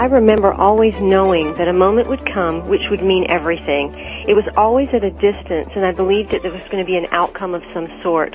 [0.00, 3.92] I remember always knowing that a moment would come which would mean everything.
[4.26, 6.96] It was always at a distance, and I believed that there was going to be
[6.96, 8.34] an outcome of some sort.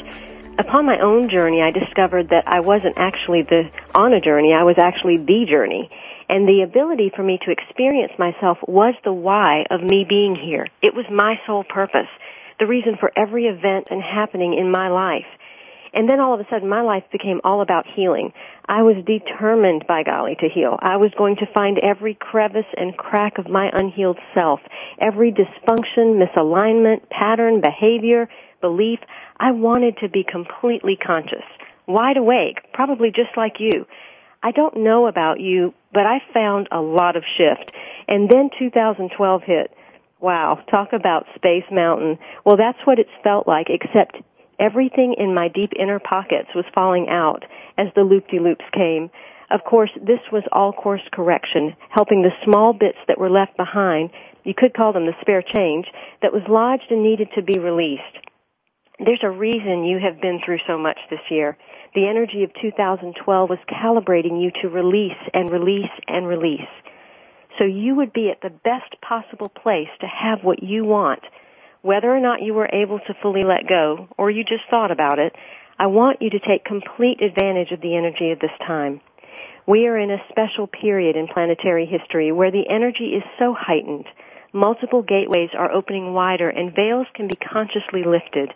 [0.60, 4.54] Upon my own journey, I discovered that I wasn't actually the on a journey.
[4.54, 5.90] I was actually the journey.
[6.30, 10.68] And the ability for me to experience myself was the why of me being here.
[10.84, 12.14] It was my sole purpose,
[12.60, 15.26] the reason for every event and happening in my life.
[15.96, 18.34] And then all of a sudden my life became all about healing.
[18.68, 20.78] I was determined, by golly, to heal.
[20.82, 24.60] I was going to find every crevice and crack of my unhealed self,
[25.00, 28.28] every dysfunction, misalignment, pattern, behavior,
[28.60, 29.00] belief.
[29.40, 31.46] I wanted to be completely conscious,
[31.88, 33.86] wide awake, probably just like you.
[34.44, 37.72] I don't know about you, but I found a lot of shift.
[38.08, 39.72] And then 2012 hit.
[40.20, 42.20] Wow, talk about Space Mountain.
[42.46, 44.18] Well, that's what it's felt like, except
[44.60, 47.44] Everything in my deep inner pockets was falling out
[47.78, 49.10] as the loop-de-loops came.
[49.52, 54.12] Of course, this was all course correction, helping the small bits that were left behind,
[54.44, 55.88] you could call them the spare change,
[56.22, 58.04] that was lodged and needed to be released.
[59.04, 61.58] There's a reason you have been through so much this year.
[61.96, 66.62] The energy of 2012 was calibrating you to release and release and release.
[67.58, 71.22] So you would be at the best possible place to have what you want
[71.86, 75.20] whether or not you were able to fully let go or you just thought about
[75.20, 75.36] it,
[75.78, 79.02] I want you to take complete advantage of the energy of this time.
[79.68, 84.06] We are in a special period in planetary history where the energy is so heightened.
[84.52, 88.50] Multiple gateways are opening wider and veils can be consciously lifted.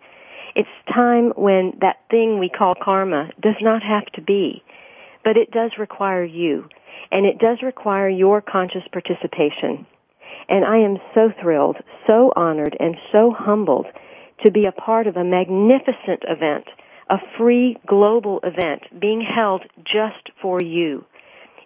[0.55, 4.63] It's time when that thing we call karma does not have to be,
[5.23, 6.65] but it does require you,
[7.11, 9.85] and it does require your conscious participation.
[10.49, 11.77] And I am so thrilled,
[12.07, 13.85] so honored, and so humbled
[14.43, 16.65] to be a part of a magnificent event,
[17.09, 21.05] a free global event being held just for you.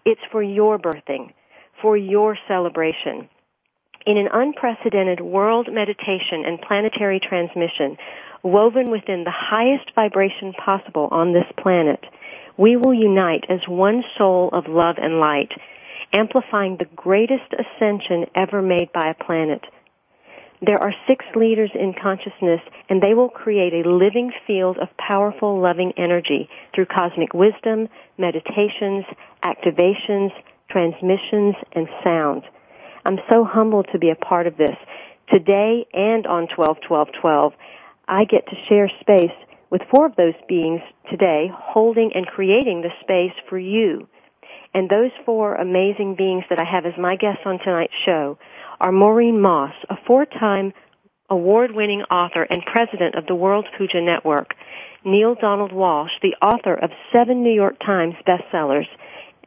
[0.05, 1.31] It's for your birthing,
[1.81, 3.29] for your celebration.
[4.05, 7.97] In an unprecedented world meditation and planetary transmission,
[8.41, 12.03] woven within the highest vibration possible on this planet,
[12.57, 15.53] we will unite as one soul of love and light
[16.13, 19.61] amplifying the greatest ascension ever made by a planet.
[20.65, 25.59] There are six leaders in consciousness and they will create a living field of powerful
[25.59, 29.03] loving energy through cosmic wisdom, meditations,
[29.43, 30.31] activations,
[30.69, 32.43] transmissions, and sound.
[33.05, 34.77] I'm so humbled to be a part of this.
[35.29, 37.53] Today and on 12 12 12,
[38.07, 39.35] I get to share space
[39.69, 44.07] with four of those beings today, holding and creating the space for you
[44.73, 48.37] and those four amazing beings that I have as my guests on tonight's show
[48.79, 50.73] are Maureen Moss, a four-time
[51.29, 54.55] award-winning author and president of the World Puja Network,
[55.05, 58.87] Neale Donald Walsch, the author of seven New York Times bestsellers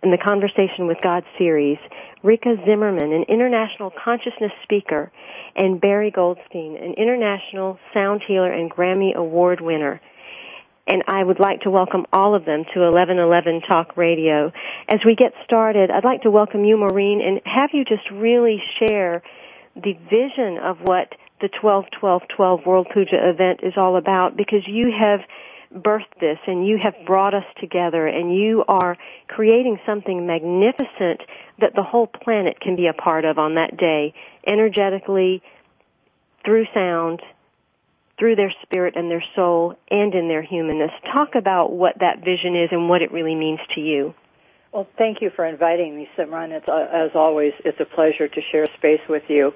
[0.03, 1.78] and the Conversation with God series,
[2.22, 5.11] Rikka Zimmerman, an international consciousness speaker,
[5.55, 10.01] and Barry Goldstein, an international sound healer and Grammy Award winner
[10.86, 14.53] and I would like to welcome all of them to 1111 Talk Radio.
[14.88, 18.62] As we get started, I'd like to welcome you, Maureen, and have you just really
[18.78, 19.22] share
[19.74, 25.21] the vision of what the 12-12-12 World Puja event is all about because you have
[25.74, 28.97] birthed this and you have brought us together and you are
[29.28, 31.21] creating something magnificent
[31.60, 34.15] that the whole planet can be a part of on that day,
[34.47, 35.42] energetically,
[36.44, 37.21] through sound,
[38.18, 40.91] through their spirit and their soul and in their humanness.
[41.13, 44.15] Talk about what that vision is and what it really means to you.
[44.72, 46.51] Well, thank you for inviting me, Simran.
[46.51, 49.53] It's, uh, as always, it's a pleasure to share space with you.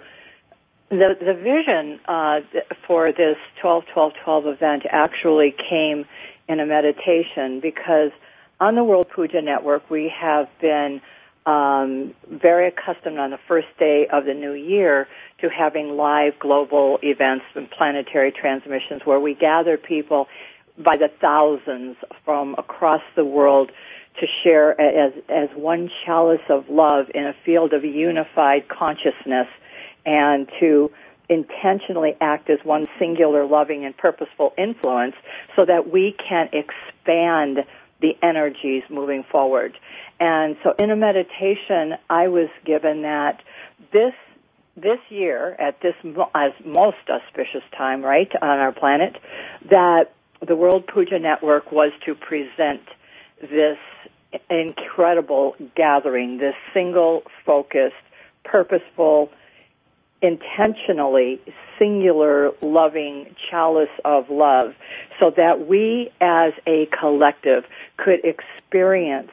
[0.90, 2.40] the the vision uh,
[2.86, 6.04] for this 12 12 12 event actually came
[6.48, 8.10] in a meditation because
[8.58, 11.00] on the World Puja Network we have been
[11.50, 15.08] um, very accustomed on the first day of the new year
[15.40, 20.28] to having live global events and planetary transmissions where we gather people
[20.78, 23.72] by the thousands from across the world
[24.20, 29.48] to share as as one chalice of love in a field of unified consciousness
[30.06, 30.90] and to
[31.28, 35.14] intentionally act as one singular loving and purposeful influence
[35.56, 37.58] so that we can expand
[38.00, 39.76] the energies moving forward.
[40.20, 43.42] And so in a meditation, I was given that
[43.92, 44.12] this
[44.76, 45.94] this year at this
[46.34, 49.16] as most auspicious time, right, on our planet,
[49.68, 50.12] that
[50.46, 52.82] the World Puja Network was to present
[53.40, 53.78] this
[54.48, 57.94] incredible gathering, this single focused,
[58.44, 59.30] purposeful
[60.22, 61.40] intentionally
[61.78, 64.74] singular loving chalice of love
[65.18, 67.64] so that we as a collective
[67.96, 69.30] could experience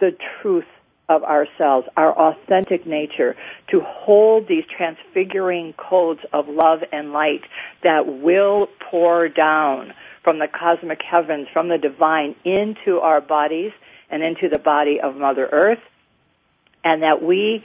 [0.00, 0.64] the truth
[1.08, 3.34] of ourselves, our authentic nature,
[3.70, 7.42] to hold these transfiguring codes of love and light
[7.82, 13.72] that will pour down from the cosmic heavens, from the divine into our bodies
[14.10, 15.80] and into the body of Mother Earth,
[16.84, 17.64] and that we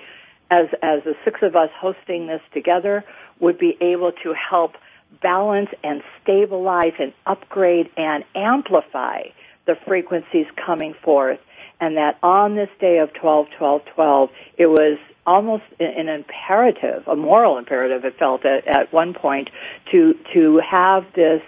[0.50, 3.03] as as the six of us hosting this together
[3.39, 4.74] would be able to help
[5.21, 9.24] balance and stabilize and upgrade and amplify
[9.65, 11.39] the frequencies coming forth
[11.83, 17.15] and that on this day of 12 12 12 it was almost an imperative a
[17.15, 19.50] moral imperative it felt at, at one point
[19.91, 21.41] to to have this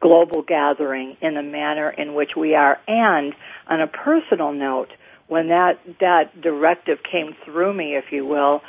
[0.00, 2.78] global gathering in the manner in which we are.
[2.86, 3.34] And
[3.66, 4.90] on a personal note
[5.28, 8.62] when that that directive came through me, if you will,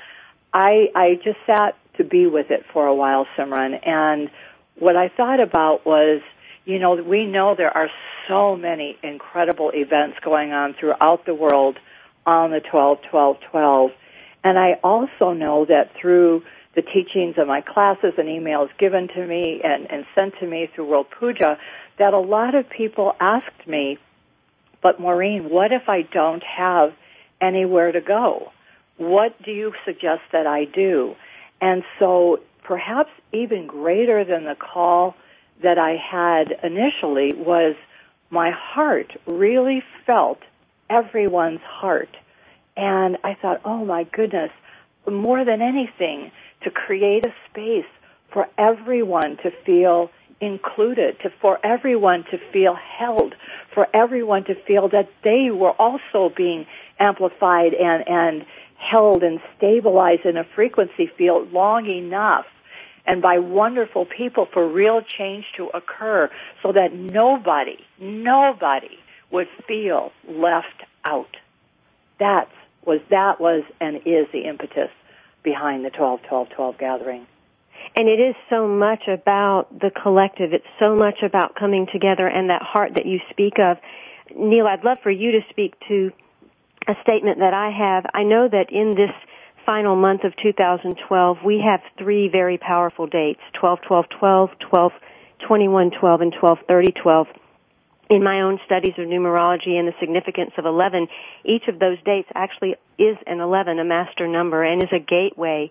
[0.53, 4.29] I I just sat to be with it for a while, Simran, and
[4.79, 6.21] what I thought about was,
[6.67, 7.89] you know, we know there are
[8.27, 11.77] so many incredible events going on throughout the world
[12.25, 13.91] on the 12 12 12
[14.43, 16.43] and I also know that through
[16.75, 20.69] the teachings of my classes and emails given to me and, and sent to me
[20.73, 21.57] through World Puja,
[21.97, 23.97] that a lot of people asked me,
[24.83, 26.93] but Maureen, what if I don't have
[27.41, 28.51] anywhere to go?
[28.97, 31.15] What do you suggest that I do?
[31.59, 35.15] And so perhaps even greater than the call
[35.63, 37.75] that I had initially was
[38.30, 40.39] my heart really felt
[40.89, 42.15] everyone's heart.
[42.75, 44.51] And I thought, oh my goodness,
[45.09, 46.31] more than anything,
[46.63, 47.89] to create a space
[48.31, 53.33] for everyone to feel included, to, for everyone to feel held,
[53.74, 56.68] for everyone to feel that they were also being
[57.00, 58.45] amplified and, and
[58.77, 62.45] held and stabilized in a frequency field long enough
[63.07, 66.30] and by wonderful people for real change to occur
[66.62, 69.00] so that nobody, nobody
[69.31, 71.38] would feel left out.
[72.19, 72.50] That
[72.86, 74.89] was, that was and is the impetus
[75.42, 77.25] behind the 12-12-12 gathering.
[77.95, 80.51] And it is so much about the collective.
[80.51, 83.77] It's so much about coming together and that heart that you speak of.
[84.36, 86.12] Neale, I'd love for you to speak to
[86.88, 88.06] a statement that I have.
[88.13, 89.12] I know that in this
[89.67, 94.91] final month of 2012, we have three very powerful dates, 12, 12, 12, 12,
[95.47, 97.27] 21, 12, and 12, 30, 12.
[98.09, 101.07] In my own studies of numerology and the significance of 11,
[101.45, 105.69] each of those dates actually is an 11, a master number, and is a gateway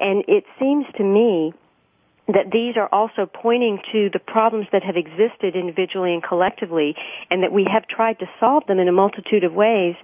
[0.00, 1.52] and it seems to me
[2.26, 6.94] that these are also pointing to the problems that have existed individually and collectively
[7.30, 9.94] and that we have tried to solve them in a multitude of ways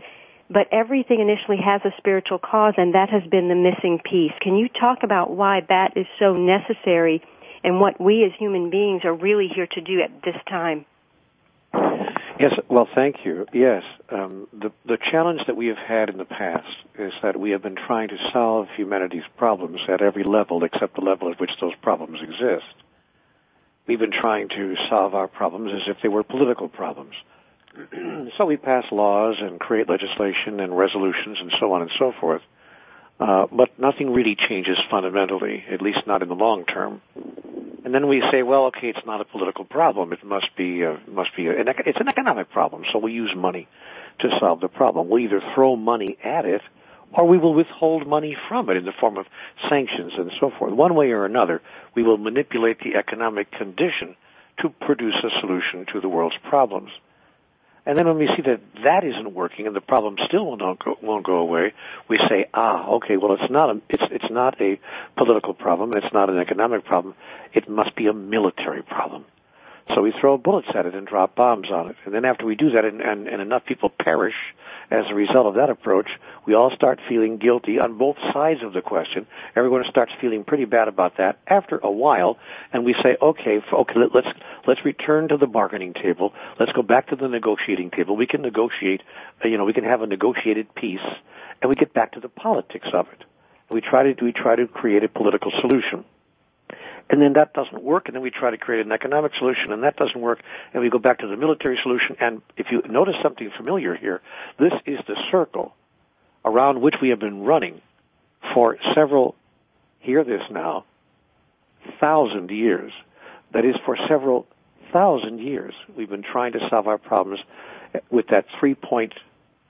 [0.48, 4.32] but everything initially has a spiritual cause and that has been the missing piece.
[4.40, 7.22] Can you talk about why that is so necessary
[7.64, 10.86] and what we as human beings are really here to do at this time?
[12.38, 13.46] Yes, well, thank you.
[13.52, 17.52] Yes, um, the the challenge that we have had in the past is that we
[17.52, 21.52] have been trying to solve humanity's problems at every level except the level at which
[21.60, 22.74] those problems exist.
[23.86, 27.14] We've been trying to solve our problems as if they were political problems.
[28.36, 32.42] so we pass laws and create legislation and resolutions and so on and so forth.
[33.18, 37.00] Uh, but nothing really changes fundamentally, at least not in the long term.
[37.84, 40.12] And then we say, well, okay, it's not a political problem.
[40.12, 42.84] It must be, uh, must be, an, it's an economic problem.
[42.92, 43.68] So we use money
[44.18, 45.08] to solve the problem.
[45.08, 46.62] We'll either throw money at it,
[47.12, 49.26] or we will withhold money from it in the form of
[49.68, 50.74] sanctions and so forth.
[50.74, 51.62] One way or another,
[51.94, 54.16] we will manipulate the economic condition
[54.60, 56.90] to produce a solution to the world's problems.
[57.86, 60.98] And then when we see that that isn't working and the problem still won't go,
[61.00, 61.72] won't go away,
[62.08, 64.80] we say, ah, okay, well it's not a, it's, it's not a
[65.16, 67.14] political problem, it's not an economic problem,
[67.54, 69.24] it must be a military problem.
[69.94, 71.96] So we throw bullets at it and drop bombs on it.
[72.04, 74.34] And then after we do that and, and, and enough people perish
[74.90, 76.08] as a result of that approach,
[76.44, 79.26] we all start feeling guilty on both sides of the question.
[79.54, 82.36] Everyone starts feeling pretty bad about that after a while,
[82.72, 84.28] and we say, okay, okay, let's,
[84.66, 86.32] let's return to the bargaining table.
[86.58, 88.16] Let's go back to the negotiating table.
[88.16, 89.02] We can negotiate,
[89.44, 91.06] uh, you know, we can have a negotiated peace,
[91.62, 93.24] and we get back to the politics of it.
[93.70, 96.04] We try to, we try to create a political solution
[97.08, 99.82] and then that doesn't work, and then we try to create an economic solution, and
[99.84, 100.40] that doesn't work,
[100.72, 102.16] and we go back to the military solution.
[102.20, 104.20] And if you notice something familiar here,
[104.58, 105.74] this is the circle
[106.44, 107.80] around which we have been running
[108.54, 109.36] for several,
[110.00, 110.84] hear this now,
[112.00, 112.92] thousand years.
[113.52, 114.46] That is, for several
[114.92, 117.40] thousand years, we've been trying to solve our problems
[118.10, 119.14] with that three-point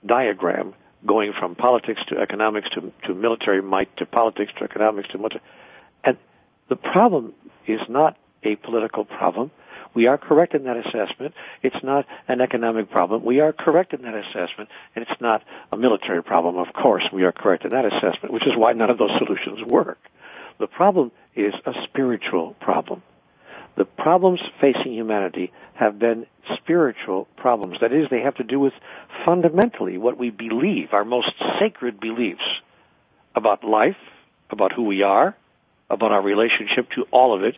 [0.05, 0.73] diagram
[1.05, 5.41] going from politics to economics to, to military might to politics to economics to military.
[6.69, 7.33] The problem
[7.65, 9.51] is not a political problem.
[9.93, 11.33] We are correct in that assessment.
[11.63, 13.23] It's not an economic problem.
[13.23, 16.57] We are correct in that assessment, and it's not a military problem.
[16.57, 19.65] Of course, we are correct in that assessment, which is why none of those solutions
[19.65, 19.97] work.
[20.59, 23.01] The problem is a spiritual problem.
[23.75, 27.77] The problems facing humanity have been spiritual problems.
[27.81, 28.73] That is, they have to do with
[29.23, 32.41] fundamentally what we believe, our most sacred beliefs
[33.35, 33.97] about life,
[34.49, 35.35] about who we are,
[35.89, 37.55] about our relationship to all of it,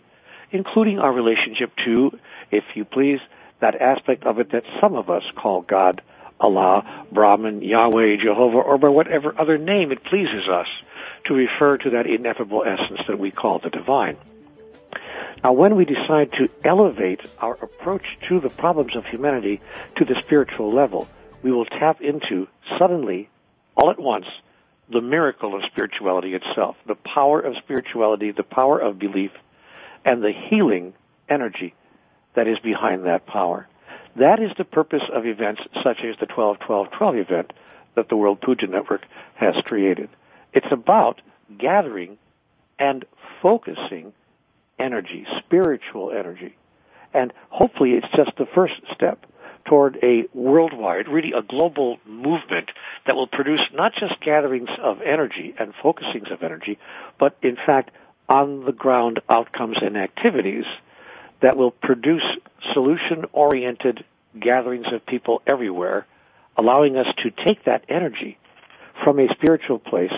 [0.51, 2.17] including our relationship to,
[2.51, 3.19] if you please,
[3.59, 6.01] that aspect of it that some of us call God,
[6.39, 10.67] Allah, Brahman, Yahweh, Jehovah, or by whatever other name it pleases us
[11.25, 14.17] to refer to that ineffable essence that we call the divine.
[15.43, 19.61] Now, when we decide to elevate our approach to the problems of humanity
[19.95, 21.07] to the spiritual level,
[21.41, 23.29] we will tap into suddenly,
[23.75, 24.25] all at once,
[24.91, 29.31] the miracle of spirituality itself, the power of spirituality, the power of belief,
[30.03, 30.93] and the healing
[31.29, 31.73] energy
[32.35, 33.67] that is behind that power.
[34.15, 37.53] That is the purpose of events such as the 12-12-12 event
[37.95, 39.01] that the World Puja Network
[39.35, 40.09] has created.
[40.53, 41.21] It's about
[41.57, 42.17] gathering
[42.79, 43.05] and
[43.41, 44.13] focusing
[44.79, 46.55] energy, spiritual energy.
[47.13, 49.25] And hopefully it's just the first step
[49.69, 52.71] toward a worldwide, really a global movement
[53.05, 56.79] that will produce not just gatherings of energy and focusings of energy,
[57.19, 57.91] but in fact
[58.27, 60.65] on the ground outcomes and activities
[61.41, 62.23] that will produce
[62.73, 64.03] solution oriented
[64.39, 66.05] gatherings of people everywhere,
[66.57, 68.37] allowing us to take that energy
[69.03, 70.13] from a spiritual place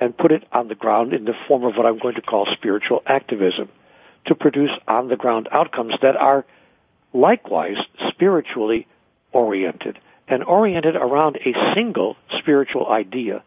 [0.00, 2.46] and put it on the ground in the form of what I'm going to call
[2.52, 3.68] spiritual activism
[4.26, 6.44] to produce on the ground outcomes that are
[7.12, 8.86] likewise spiritually
[9.36, 13.42] oriented and oriented around a single spiritual idea.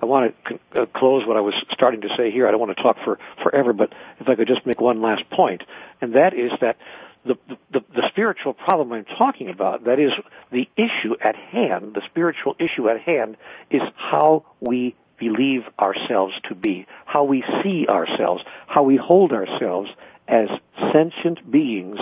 [0.00, 2.46] I want to uh, close what I was starting to say here.
[2.46, 5.28] I don't want to talk for forever, but if I could just make one last
[5.30, 5.62] point,
[6.00, 6.76] and that is that
[7.24, 7.36] the,
[7.70, 10.12] the, the spiritual problem I'm talking about, that is
[10.50, 13.36] the issue at hand, the spiritual issue at hand,
[13.70, 19.90] is how we believe ourselves to be, how we see ourselves, how we hold ourselves
[20.26, 20.48] as
[20.92, 21.98] sentient beings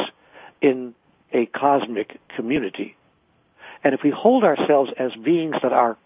[0.61, 0.95] in
[1.33, 2.97] a cosmic community.
[3.85, 5.97] And if we hold ourselves as beings that are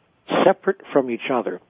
[0.44, 1.60] separate from each other,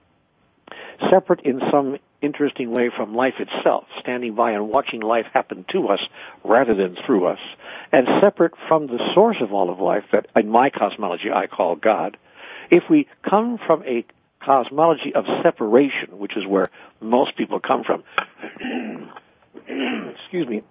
[1.09, 5.89] separate in some interesting way from life itself, standing by and watching life happen to
[5.89, 5.99] us
[6.43, 7.39] rather than through us,
[7.91, 11.75] and separate from the source of all of life that in my cosmology I call
[11.75, 12.17] God,
[12.71, 14.05] if we come from a
[14.39, 16.69] cosmology of separation, which is where
[17.01, 18.03] most people come from,
[20.15, 20.63] excuse me,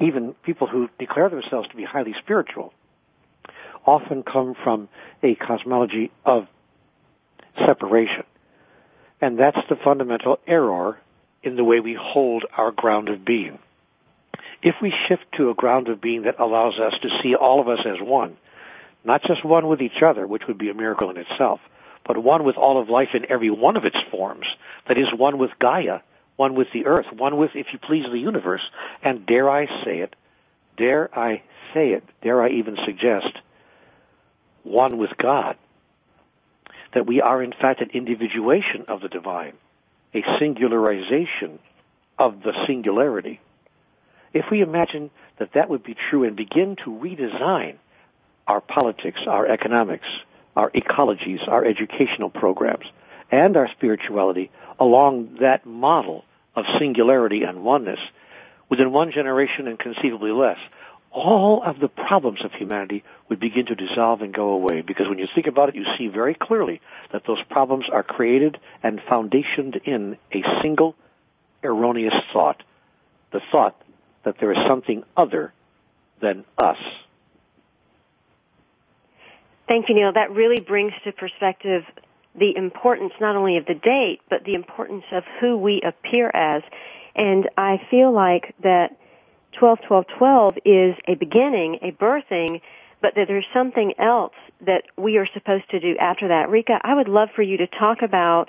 [0.00, 2.72] even people who declare themselves to be highly spiritual,
[3.88, 4.88] often come from
[5.22, 6.46] a cosmology of
[7.66, 8.24] separation.
[9.20, 10.98] And that's the fundamental error
[11.42, 13.58] in the way we hold our ground of being.
[14.62, 17.68] If we shift to a ground of being that allows us to see all of
[17.68, 18.36] us as one,
[19.04, 21.60] not just one with each other, which would be a miracle in itself,
[22.06, 24.46] but one with all of life in every one of its forms,
[24.86, 26.00] that is one with Gaia,
[26.36, 28.62] one with the earth, one with, if you please, the universe,
[29.02, 30.14] and dare I say it,
[30.76, 31.42] dare I
[31.74, 33.32] say it, dare I even suggest,
[34.62, 35.56] one with God.
[36.94, 39.54] That we are in fact an individuation of the divine,
[40.14, 41.58] a singularization
[42.18, 43.40] of the singularity.
[44.32, 47.76] If we imagine that that would be true and begin to redesign
[48.46, 50.06] our politics, our economics,
[50.56, 52.86] our ecologies, our educational programs,
[53.30, 54.50] and our spirituality
[54.80, 56.24] along that model
[56.56, 58.00] of singularity and oneness,
[58.68, 60.58] within one generation and conceivably less,
[61.10, 64.80] all of the problems of humanity would begin to dissolve and go away.
[64.80, 66.80] Because when you think about it, you see very clearly
[67.12, 70.94] that those problems are created and foundationed in a single
[71.62, 72.62] erroneous thought.
[73.32, 73.80] The thought
[74.24, 75.52] that there is something other
[76.20, 76.78] than us.
[79.66, 80.12] Thank you, Neale.
[80.14, 81.82] That really brings to perspective
[82.34, 86.62] the importance not only of the date, but the importance of who we appear as.
[87.14, 88.96] And I feel like that
[89.58, 92.60] 12 12 12 is a beginning, a birthing,
[93.00, 94.34] but that there's something else
[94.66, 96.48] that we are supposed to do after that.
[96.48, 98.48] Rikka, I would love for you to talk about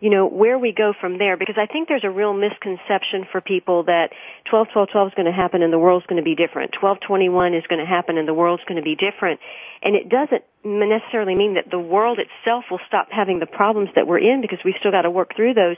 [0.00, 3.42] you know, where we go from there because I think there's a real misconception for
[3.42, 4.08] people that
[4.48, 6.72] 12 12 12 is going to happen and the world's going to be different.
[6.80, 9.40] 12 21 is going to happen and the world's going to be different.
[9.82, 14.06] And it doesn't necessarily mean that the world itself will stop having the problems that
[14.06, 15.76] we're in because we've still got to work through those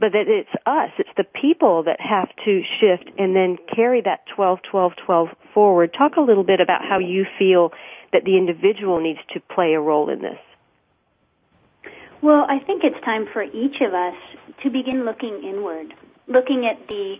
[0.00, 4.24] but that it's us, it's the people that have to shift and then carry that
[4.34, 5.92] 12, 12, 12 forward.
[5.92, 7.72] Talk a little bit about how you feel
[8.12, 10.38] that the individual needs to play a role in this.
[12.22, 14.16] Well, I think it's time for each of us
[14.62, 15.94] to begin looking inward,
[16.26, 17.16] looking at the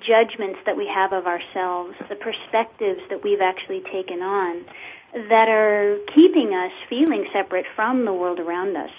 [0.00, 4.64] judgments that we have of ourselves, the perspectives that we've actually taken on
[5.28, 8.90] that are keeping us feeling separate from the world around us.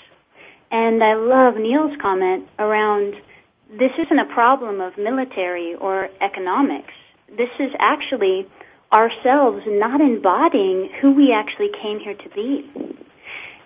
[0.73, 3.13] And I love Neale's comment around
[3.77, 6.93] this isn't a problem of military or economics.
[7.29, 8.47] This is actually
[8.91, 12.67] ourselves not embodying who we actually came here to be.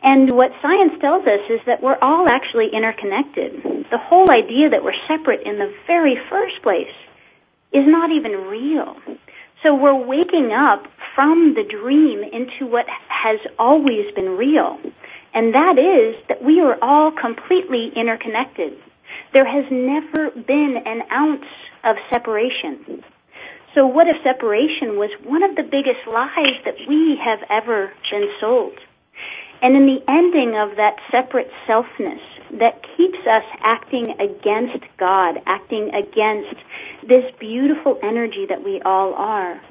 [0.04, 3.64] And what science tells us is that we're all actually interconnected.
[3.90, 6.94] The whole idea that we're separate in the very first place
[7.72, 8.98] is not even real.
[9.64, 10.86] So we're waking up
[11.16, 14.78] from the dream into what has always been real
[15.38, 18.74] and that is that we are all completely interconnected.
[19.34, 21.46] There has never been an ounce
[21.84, 23.04] of separation.
[23.76, 28.32] So what if separation was one of the biggest lies that we have ever been
[28.40, 28.80] sold?
[29.62, 32.22] And in the ending of that separate selfness
[32.54, 36.56] that keeps us acting against God, acting against
[37.08, 39.62] this beautiful energy that we all are,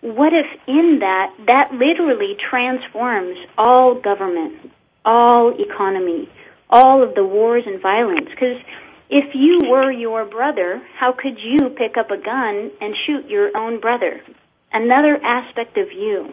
[0.00, 4.70] what if in that, that literally transforms all government,
[5.04, 6.28] all economy,
[6.70, 8.28] all of the wars and violence.
[8.30, 8.60] Because
[9.10, 13.50] if you were your brother, how could you pick up a gun and shoot your
[13.58, 14.20] own brother?
[14.72, 16.32] Another aspect of you,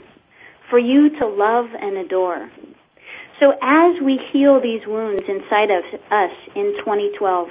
[0.69, 2.49] for you to love and adore.
[3.39, 7.49] So as we heal these wounds inside of us in 2012,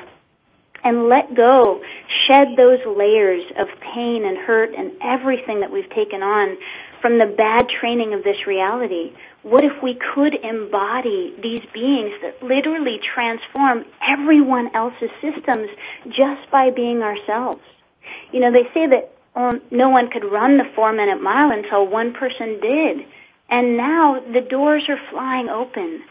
[0.83, 1.83] and let go,
[2.27, 6.57] shed those layers of pain and hurt and everything that we've taken on
[7.01, 12.43] from the bad training of this reality, what if we could embody these beings that
[12.43, 15.69] literally transform everyone else's systems
[16.09, 17.63] just by being ourselves?
[18.33, 21.87] You know, they say that um, no one could run the four minute mile until
[21.87, 23.07] one person did.
[23.49, 26.03] And now the doors are flying open.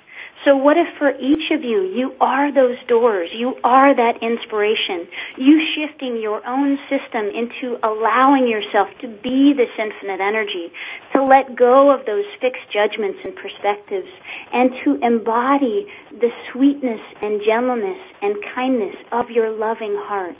[0.46, 5.06] So what if for each of you, you are those doors, you are that inspiration,
[5.38, 10.72] you shifting your own system into allowing yourself to be this infinite energy,
[11.14, 14.08] to let go of those fixed judgments and perspectives,
[14.54, 20.38] and to embody the sweetness and gentleness and kindness of your loving heart.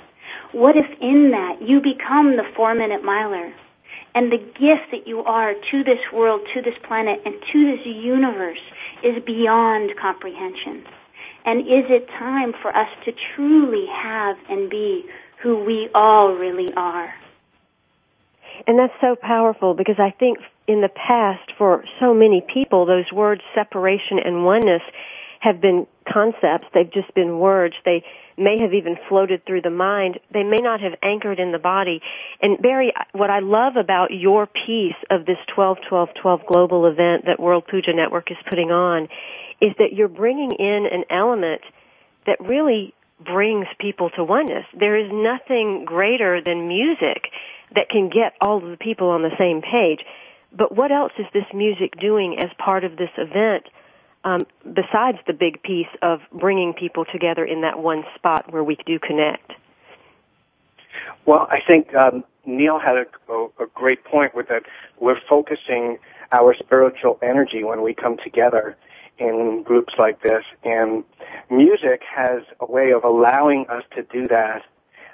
[0.54, 3.54] What if in that you become the four minute miler?
[4.20, 7.86] And the gift that you are to this world, to this planet, and to this
[7.86, 8.60] universe
[9.02, 10.84] is beyond comprehension.
[11.46, 15.06] And is it time for us to truly have and be
[15.42, 17.14] who we all really are?
[18.68, 23.10] And that's so powerful because I think in the past for so many people, those
[23.14, 24.82] words separation and oneness
[25.40, 26.68] have been concepts.
[26.74, 27.76] They've just been words.
[27.86, 28.04] They
[28.40, 30.20] may have even floated through the mind.
[30.34, 32.02] They may not have anchored in the body.
[32.42, 37.66] And Barry, what I love about your piece of this 12-12-12 global event that World
[37.70, 39.08] Puja Network is putting on
[39.62, 41.62] is that you're bringing in an element
[42.26, 44.66] that really brings people to oneness.
[44.78, 47.28] There is nothing greater than music
[47.76, 50.06] that can get all of the people on the same page.
[50.52, 53.68] But what else is this music doing as part of this event
[54.24, 58.78] um, besides the big piece of bringing people together in that one spot where we
[58.86, 59.54] do connect?
[61.26, 64.64] Well, I think um, Neale had a, a, a great point with that.
[65.00, 65.98] We're focusing
[66.32, 68.78] our spiritual energy when we come together
[69.18, 71.04] in groups like this, and
[71.50, 74.64] music has a way of allowing us to do that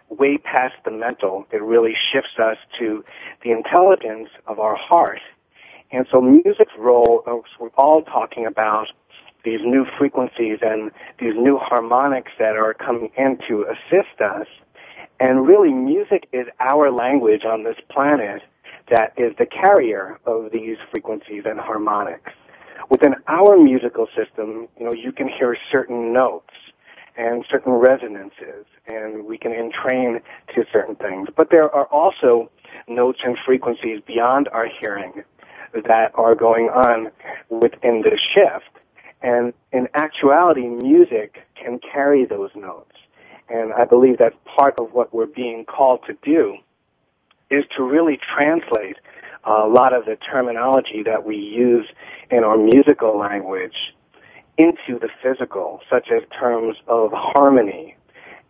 [0.09, 1.45] way past the mental.
[1.51, 3.03] It really shifts us to
[3.43, 5.21] the intelligence of our heart
[5.91, 8.87] and so music's role, uh, we're all talking about
[9.43, 14.47] these new frequencies and these new harmonics that are coming in to assist us.
[15.19, 18.41] And really music is our language on this planet
[18.89, 22.31] that is the carrier of these frequencies and harmonics.
[22.89, 26.53] Within our musical system, you know, you can hear certain notes
[27.17, 30.19] and certain resonances, and we can entrain
[30.53, 31.29] to certain things.
[31.35, 32.51] But there are also
[32.87, 35.23] notes and frequencies beyond our hearing
[35.83, 37.11] that are going on
[37.49, 38.69] within the shift.
[39.21, 42.91] And in actuality, music can carry those notes.
[43.49, 46.57] And I believe that part of what we're being called to do
[47.49, 48.97] is to really translate
[49.43, 51.87] a lot of the terminology that we use
[52.31, 53.93] in our musical language
[54.57, 57.95] into the physical, such as terms of harmony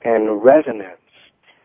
[0.04, 0.98] and resonance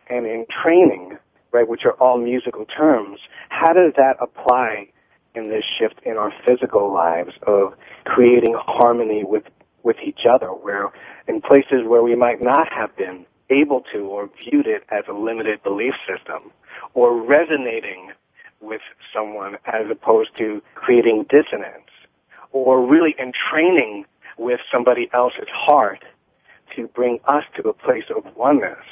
[0.07, 1.17] and in training,
[1.51, 3.19] right, which are all musical terms.
[3.49, 4.90] How does that apply
[5.35, 7.73] in this shift in our physical lives of
[8.05, 9.43] creating harmony with,
[9.83, 10.89] with each other, where
[11.27, 15.13] in places where we might not have been able to or viewed it as a
[15.13, 16.51] limited belief system,
[16.93, 18.11] or resonating
[18.61, 18.81] with
[19.13, 21.89] someone as opposed to creating dissonance,
[22.51, 24.05] or really entraining
[24.37, 26.03] with somebody else's heart
[26.75, 28.85] to bring us to a place of oneness.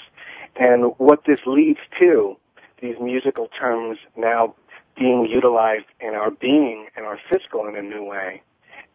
[0.55, 2.35] And what this leads to,
[2.81, 4.55] these musical terms now
[4.99, 8.41] being utilized in our being and our physical in a new way,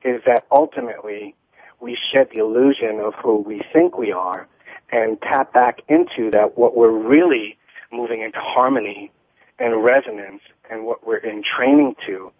[0.05, 1.35] is that ultimately
[1.81, 4.47] we shed the illusion of who we think we are
[4.93, 7.57] and tap back into that what we're really
[7.91, 9.11] moving into harmony
[9.59, 12.31] and resonance and what we're in training to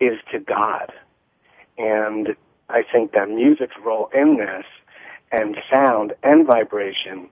[0.00, 0.92] is to God.
[1.76, 2.36] And
[2.68, 4.64] I think that music's role in this
[5.32, 7.28] and sound and vibration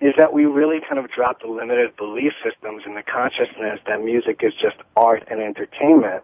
[0.00, 4.02] is that we really kind of drop the limited belief systems in the consciousness that
[4.02, 6.22] music is just art and entertainment.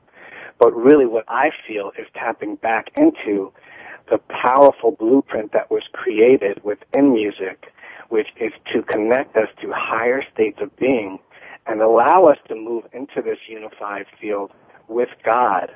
[0.58, 3.52] But really what I feel is tapping back into
[4.10, 7.72] the powerful blueprint that was created within music,
[8.08, 11.18] which is to connect us to higher states of being
[11.66, 14.52] and allow us to move into this unified field
[14.88, 15.70] with God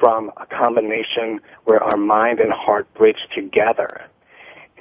[0.00, 4.06] from a combination where our mind and heart bridge together.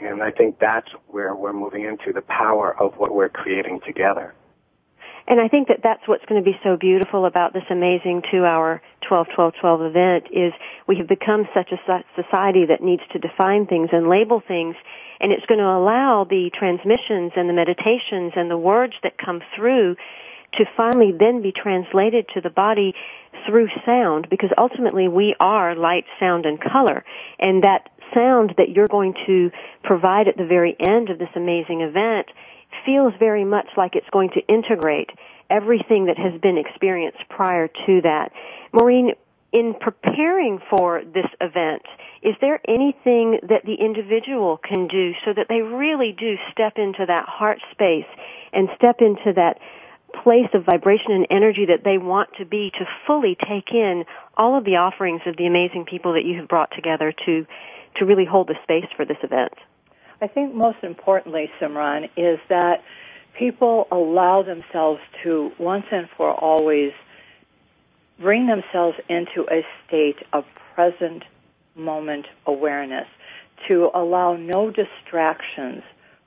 [0.01, 4.33] And I think that's where we're moving into the power of what we're creating together.
[5.27, 8.81] And I think that that's what's going to be so beautiful about this amazing two-hour
[9.09, 10.51] 12-12-12 event is
[10.87, 11.77] we have become such a
[12.15, 14.75] society that needs to define things and label things,
[15.19, 19.41] and it's going to allow the transmissions and the meditations and the words that come
[19.55, 19.95] through
[20.53, 22.93] to finally then be translated to the body
[23.45, 27.05] through sound because ultimately we are light, sound, and color.
[27.39, 29.51] And that sound that you're going to
[29.83, 32.27] provide at the very end of this amazing event
[32.85, 35.09] feels very much like it's going to integrate
[35.49, 38.31] everything that has been experienced prior to that.
[38.71, 39.11] Maureen,
[39.51, 41.81] in preparing for this event,
[42.23, 47.05] is there anything that the individual can do so that they really do step into
[47.05, 48.07] that heart space
[48.53, 49.59] and step into that
[50.23, 54.03] place of vibration and energy that they want to be to fully take in
[54.37, 57.45] all of the offerings of the amazing people that you have brought together to
[57.97, 59.53] to really hold the space for this event?
[60.21, 62.83] I think most importantly, Simran, is that
[63.37, 66.91] people allow themselves to once and for always
[68.19, 71.23] bring themselves into a state of present
[71.75, 73.07] moment awareness,
[73.67, 75.83] to allow no distractions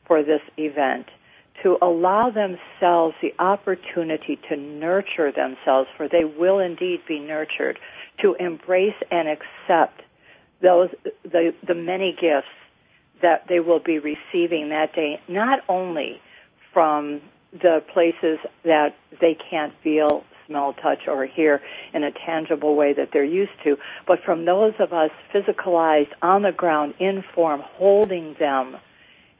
[0.06, 1.06] for this event,
[1.62, 7.78] to allow themselves the opportunity to nurture themselves, for they will indeed be nurtured,
[8.20, 10.02] to embrace and accept
[10.64, 10.88] those
[11.22, 12.48] the, the many gifts
[13.22, 16.20] that they will be receiving that day, not only
[16.72, 17.20] from
[17.52, 21.60] the places that they can't feel, smell, touch, or hear
[21.92, 26.42] in a tangible way that they're used to, but from those of us physicalized on
[26.42, 28.76] the ground in form, holding them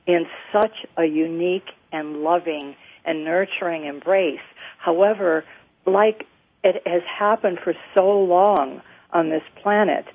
[0.06, 4.40] in such a unique and loving and nurturing embrace.
[4.78, 5.44] However,
[5.87, 6.26] like
[6.62, 8.80] it has happened for so long
[9.12, 10.06] on this planet,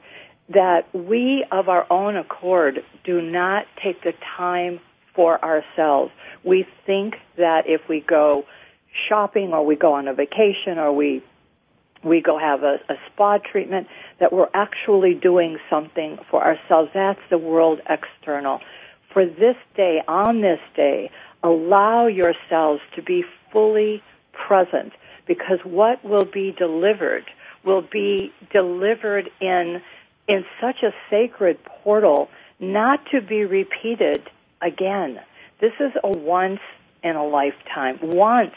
[0.50, 4.80] that we of our own accord do not take the time
[5.16, 6.12] for ourselves.
[6.44, 8.46] We think that if we go
[9.08, 11.24] shopping or we go on a vacation or we
[12.04, 13.88] we go have a, a spa treatment
[14.22, 16.90] that we're actually doing something for ourselves.
[16.94, 18.62] That's the world external.
[19.12, 21.12] For this day, on this day,
[21.44, 24.94] allow yourselves to be fully present
[25.28, 27.26] because what will be delivered
[27.66, 29.82] will be delivered in
[30.30, 34.22] in such a sacred portal not to be repeated
[34.62, 35.20] again.
[35.60, 36.60] This is a once
[37.04, 37.98] in a lifetime.
[38.02, 38.54] Once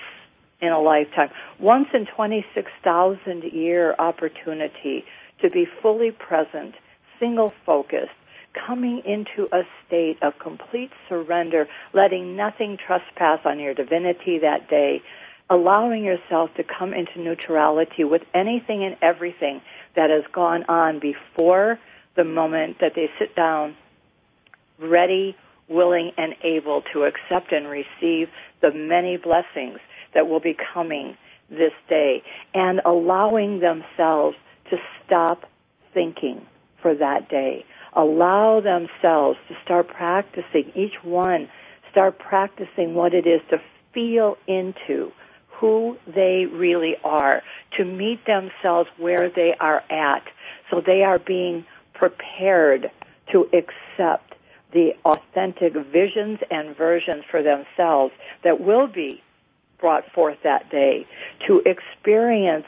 [0.60, 1.30] in a lifetime.
[1.58, 5.04] Once in 26,000 year opportunity
[5.40, 6.74] to be fully present,
[7.18, 8.10] single focused,
[8.66, 15.02] coming into a state of complete surrender, letting nothing trespass on your divinity that day,
[15.48, 19.60] allowing yourself to come into neutrality with anything and everything
[19.96, 21.78] that has gone on before
[22.16, 23.76] the moment that they sit down
[24.78, 25.36] ready,
[25.68, 28.28] willing, and able to accept and receive
[28.60, 29.78] the many blessings
[30.14, 31.16] that will be coming
[31.50, 32.22] this day
[32.54, 34.36] and allowing themselves
[34.70, 35.42] to stop
[35.94, 36.46] thinking
[36.80, 37.64] for that day.
[37.94, 41.48] Allow themselves to start practicing, each one
[41.90, 43.58] start practicing what it is to
[43.92, 45.12] feel into
[45.62, 47.40] who they really are,
[47.78, 50.24] to meet themselves where they are at.
[50.68, 52.90] So they are being prepared
[53.30, 54.34] to accept
[54.72, 59.22] the authentic visions and versions for themselves that will be
[59.78, 61.06] brought forth that day,
[61.46, 62.66] to experience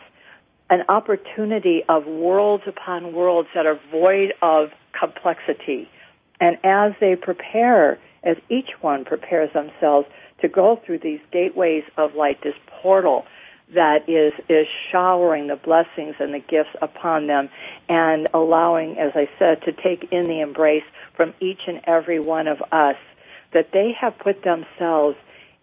[0.70, 5.88] an opportunity of worlds upon worlds that are void of complexity.
[6.40, 10.06] And as they prepare, as each one prepares themselves
[10.44, 13.24] to go through these gateways of light, this portal
[13.72, 17.48] that is, is showering the blessings and the gifts upon them
[17.88, 20.84] and allowing, as I said, to take in the embrace
[21.16, 22.96] from each and every one of us
[23.54, 25.16] that they have put themselves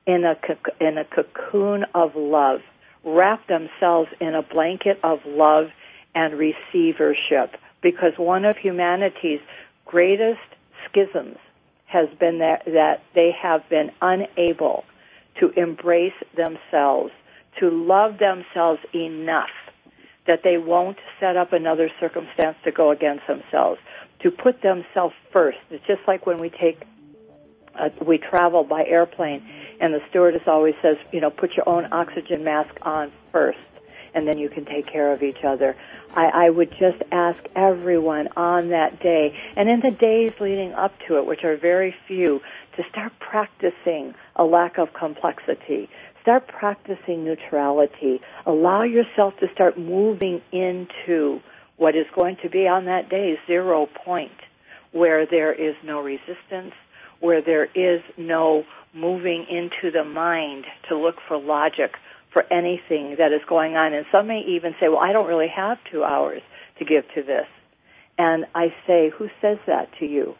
[0.07, 0.35] in a,
[0.83, 2.61] in a cocoon of love,
[3.03, 5.67] wrap themselves in a blanket of love
[6.15, 9.41] and receivership because one of humanity's
[9.85, 10.39] greatest
[10.89, 11.37] schisms
[11.91, 14.85] has been that, that they have been unable
[15.39, 17.11] to embrace themselves,
[17.59, 19.49] to love themselves enough
[20.27, 23.79] that they won't set up another circumstance to go against themselves,
[24.21, 25.57] to put themselves first.
[25.69, 26.81] It's just like when we take,
[27.75, 29.43] uh, we travel by airplane
[29.79, 33.65] and the stewardess always says, you know, put your own oxygen mask on first
[34.13, 35.75] and then you can take care of each other.
[36.15, 40.93] I, I would just ask everyone on that day and in the days leading up
[41.07, 42.41] to it, which are very few,
[42.77, 45.89] to start practicing a lack of complexity.
[46.21, 48.21] Start practicing neutrality.
[48.45, 51.41] Allow yourself to start moving into
[51.77, 54.31] what is going to be on that day zero point,
[54.91, 56.73] where there is no resistance,
[57.19, 61.95] where there is no moving into the mind to look for logic
[62.31, 63.93] for anything that is going on.
[63.93, 66.41] And some may even say, well, I don't really have two hours
[66.79, 67.47] to give to this.
[68.17, 70.35] And I say, who says that to you?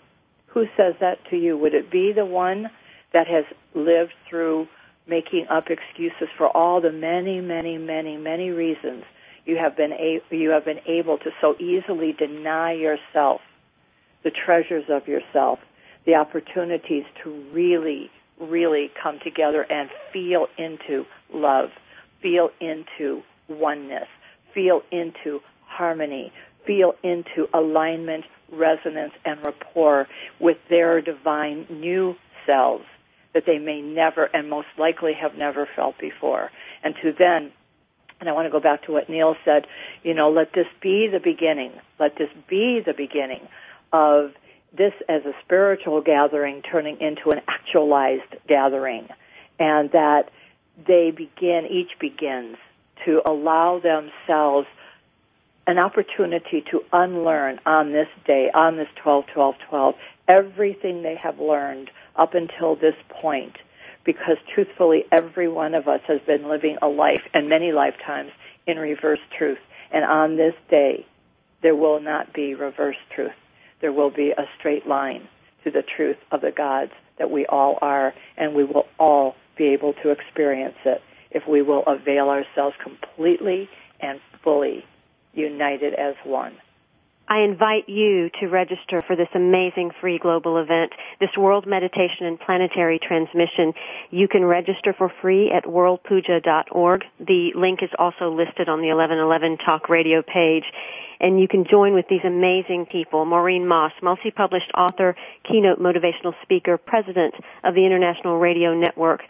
[0.48, 1.58] Who says that to you?
[1.58, 2.70] Would it be the one
[3.14, 4.68] that has lived through
[5.08, 9.04] making up excuses for all the many, many, many, many reasons
[9.46, 13.42] you have been a- you have been able to so easily deny yourself
[14.24, 15.60] the treasures of yourself,
[16.06, 21.72] the opportunities to really, really come together and feel into love,
[22.22, 24.08] feel into oneness,
[24.54, 26.32] feel into harmony,
[26.66, 30.08] feel into alignment, resonance, and rapport
[30.40, 32.86] with their divine new selves
[33.34, 36.52] that they may never and most likely have never felt before.
[36.84, 37.52] And to then,
[38.20, 39.66] and I want to go back to what Neale said,
[40.04, 41.72] you know, let this be the beginning.
[42.00, 43.48] Let this be the beginning
[43.94, 44.32] of
[44.78, 49.08] this as a spiritual gathering turning into an actualized gathering.
[49.60, 50.30] And that
[50.88, 52.58] they begin, each begins
[53.06, 54.68] to allow themselves
[55.68, 59.96] an opportunity to unlearn on this day, on this 12, 12, 12,
[60.28, 63.56] everything they have learned up until this point.
[64.04, 68.32] Because truthfully, every one of us has been living a life and many lifetimes
[68.66, 69.60] in reverse truth.
[69.92, 71.06] And on this day,
[71.62, 73.32] there will not be reverse truth.
[73.80, 75.28] There will be a straight line
[75.64, 79.68] to the truth of the gods that we all are, and we will all be
[79.68, 84.84] able to experience it if we will avail ourselves completely and fully
[85.34, 86.54] united as one.
[87.32, 90.92] I invite you to register for this amazing free global event,
[91.22, 93.72] this World Meditation and Planetary Transmission.
[94.10, 97.04] You can register for free at worldpuja.org.
[97.26, 100.66] The link is also listed on the 1111 Talk Radio page.
[101.22, 103.24] And you can join with these amazing people.
[103.24, 105.16] Maureen Moss, multi-published author,
[105.50, 109.22] keynote motivational speaker, president of the International Radio Network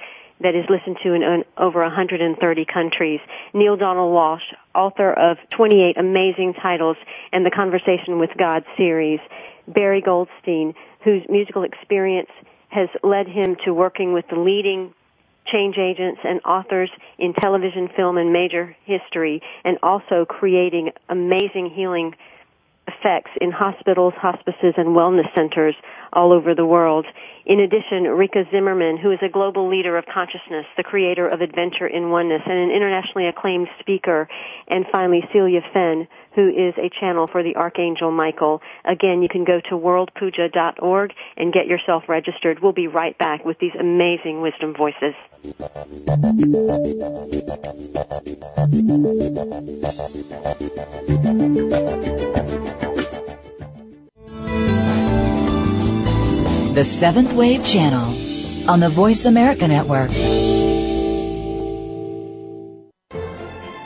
[0.42, 3.20] that is listened to in, over 130 countries.
[3.54, 6.98] Neale Donald Walsch, author of 28 amazing titles
[7.32, 9.20] and the Conversation with God series.
[9.68, 10.74] Barry Goldstein,
[11.04, 12.30] whose musical experience
[12.70, 14.94] has led him to working with the leading
[15.46, 22.16] change agents and authors in television, film, and major history, and also creating amazing healing
[22.88, 25.76] effects in hospitals, hospices, and wellness centers
[26.14, 27.06] all over the world.
[27.46, 31.88] In addition, Rikka Zimmerman, who is a global leader of consciousness, the creator of Adventure
[31.88, 34.28] in Oneness, and an internationally acclaimed speaker.
[34.68, 38.62] And finally, Celia Fenn, who is a channel for the Archangel Michael.
[38.86, 42.60] Again, you can go to worldpuja.org and get yourself registered.
[42.62, 45.16] We'll be right back with these amazing wisdom voices.
[56.74, 60.10] The Seventh Wave Channel on the Voice America Network.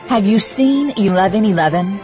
[0.06, 2.00] Have you seen 1111?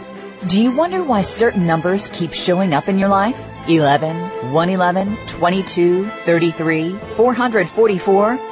[0.48, 3.40] Do you wonder why certain numbers keep showing up in your life?
[3.68, 8.51] 11, 111, 22, 33, 444?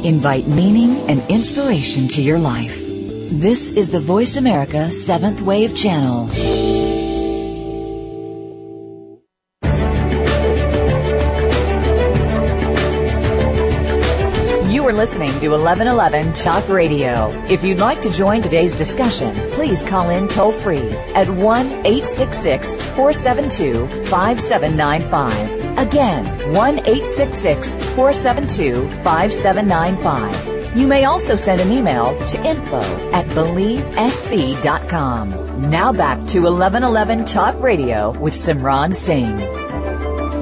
[0.04, 2.78] Invite meaning and inspiration to your life.
[3.31, 6.78] This is the Voice America Seventh Wave Channel.
[14.98, 17.30] Listening to 1111 Talk Radio.
[17.48, 22.76] If you'd like to join today's discussion, please call in toll free at 1 866
[22.96, 25.78] 472 5795.
[25.78, 30.76] Again, 1 866 472 5795.
[30.76, 32.80] You may also send an email to info
[33.12, 35.70] at believesc.com.
[35.70, 39.38] Now back to 1111 Talk Radio with Simran Singh.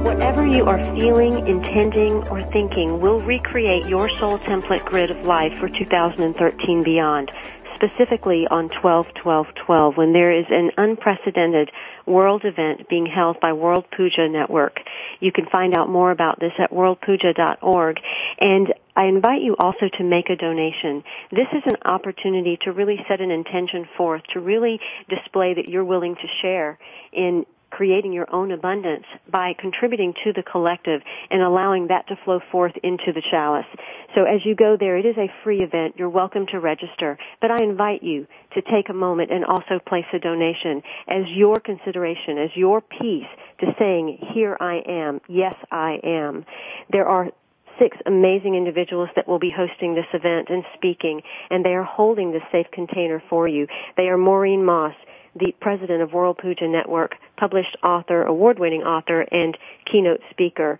[0.06, 5.58] Whatever you are feeling, intending, or thinking will recreate your soul template grid of life
[5.58, 7.32] for 2013 beyond.
[7.74, 11.72] Specifically on 12-12-12 when there is an unprecedented
[12.06, 14.78] world event being held by World Puja Network.
[15.18, 17.96] You can find out more about this at worldpuja.org
[18.38, 21.02] and I invite you also to make a donation.
[21.32, 25.84] This is an opportunity to really set an intention forth, to really display that you're
[25.84, 26.78] willing to share
[27.12, 31.00] in creating your own abundance by contributing to the collective
[31.31, 33.66] and allowing that to flow forth into the chalice.
[34.14, 35.94] So as you go there, it is a free event.
[35.98, 40.07] You're welcome to register, but I invite you to take a moment and also place
[40.12, 43.26] a donation as your consideration, as your piece
[43.61, 46.44] to saying, here I am, yes I am.
[46.90, 47.31] There are
[47.79, 52.33] six amazing individuals that will be hosting this event and speaking, and they are holding
[52.33, 53.66] this safe container for you.
[53.96, 54.94] They are Maureen Moss,
[55.38, 59.57] the president of World Puja Network, published author, award-winning author, and
[59.90, 60.79] keynote speaker.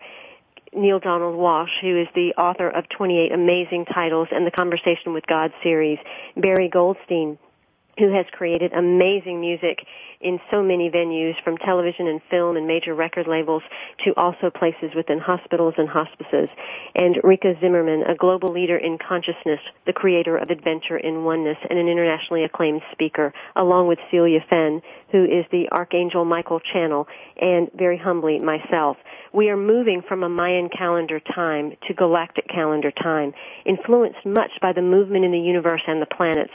[0.75, 5.27] Neale Donald Walsch, who is the author of 28 amazing titles and the Conversation with
[5.27, 5.99] God series.
[6.37, 7.39] Barry Goldstein,
[7.99, 9.79] who has created amazing music
[10.21, 13.63] in so many venues from television and film and major record labels
[14.05, 16.49] to also places within hospitals and hospices.
[16.95, 21.79] And Rikka Zimmerman, a global leader in consciousness, the creator of Adventure in Oneness and
[21.79, 24.83] an internationally acclaimed speaker, along with Celia Fenn,
[25.13, 27.07] who is the Archangel Michael channel,
[27.41, 28.97] and very humbly myself.
[29.33, 33.33] We are moving from a Mayan calendar time to galactic calendar time,
[33.65, 36.53] influenced much by the movement in the universe and the planets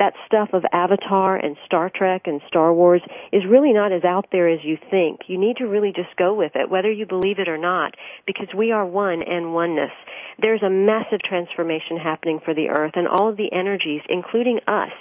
[0.00, 4.26] that stuff of Avatar and Star Trek and Star Wars is really not as out
[4.32, 5.20] there as you think.
[5.28, 7.94] You need to really just go with it, whether you believe it or not,
[8.26, 9.92] because we are one and oneness.
[10.40, 14.92] There's a massive transformation happening for the earth and all of the energies, including us,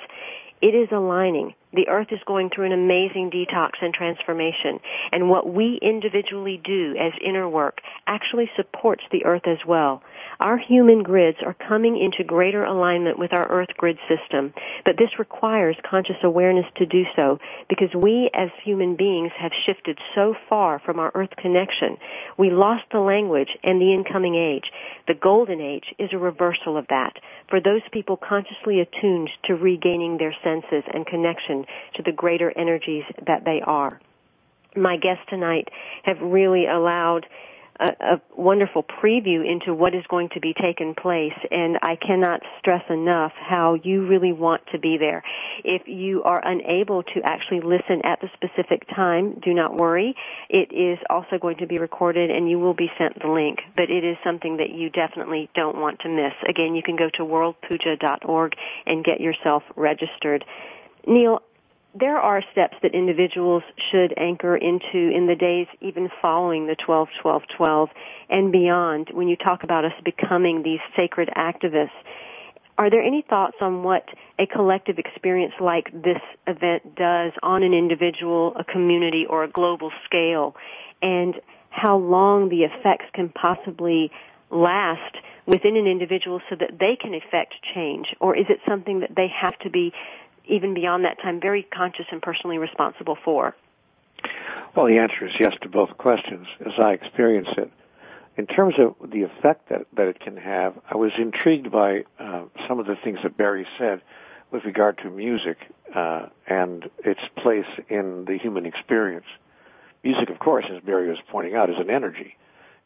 [0.62, 4.80] it is aligning The earth is going through an amazing detox and transformation.
[5.12, 10.02] And what we individually do as inner work actually supports the earth as well.
[10.40, 14.54] Our human grids are coming into greater alignment with our earth grid system,
[14.84, 20.00] but this requires conscious awareness to do so because we as human beings have shifted
[20.16, 21.98] so far from our earth connection.
[22.38, 24.72] We lost the language and the incoming age.
[25.08, 27.18] The golden age is a reversal of that
[27.50, 33.04] for those people consciously attuned to regaining their senses and connection to the greater energies
[33.26, 34.00] that they are.
[34.76, 35.68] My guests tonight
[36.04, 37.26] have really allowed
[37.80, 42.42] a, a, wonderful preview into what is going to be taking place and I cannot
[42.60, 45.24] stress enough how you really want to be there.
[45.64, 50.16] If you are unable to actually listen at the specific time, do not worry.
[50.50, 53.90] It is also going to be recorded and you will be sent the link, but
[53.90, 56.34] it is something that you definitely don't want to miss.
[56.48, 58.54] Again, you can go to worldpuja.org
[58.86, 60.46] and get yourself registered.
[61.08, 61.42] Neale,
[62.00, 67.10] there are steps that individuals should anchor into in the days even following the 12
[67.22, 67.90] 12 12
[68.30, 71.90] and beyond when you talk about us becoming these sacred activists.
[72.78, 74.06] Are there any thoughts on what
[74.40, 79.92] a collective experience like this event does on an individual a community or a global
[80.06, 80.56] scale?
[81.02, 81.36] And
[81.70, 84.12] how long the effects can possibly
[84.50, 88.16] last within an individual so that they can effect change?
[88.22, 89.92] Or is it something that they have to be
[90.50, 93.56] even beyond that time, very conscious and personally responsible for?
[94.76, 97.72] Well, the answer is yes to both questions as I experience it.
[98.38, 102.44] In terms of the effect that, that it can have, I was intrigued by uh,
[102.68, 104.02] some of the things that Barry said
[104.52, 105.58] with regard to music
[105.94, 109.26] uh, and its place in the human experience.
[110.04, 112.36] Music, of course, as Barry was pointing out, is an energy.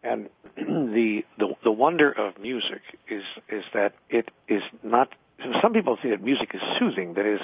[0.02, 5.10] And the, the the wonder of music is is that it is not
[5.62, 7.14] some people think that music is soothing.
[7.16, 7.42] That is,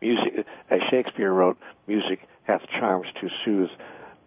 [0.00, 3.70] music, as Shakespeare wrote, music hath charms to soothe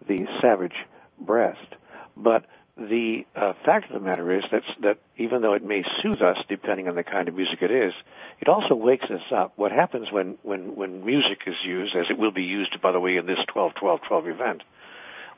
[0.06, 0.74] the savage
[1.18, 1.74] breast.
[2.16, 2.46] But
[2.76, 6.38] the uh, fact of the matter is that that even though it may soothe us,
[6.48, 7.92] depending on the kind of music it is,
[8.40, 9.52] it also wakes us up.
[9.56, 13.00] What happens when when when music is used, as it will be used, by the
[13.00, 14.62] way, in this 12-12-12 event,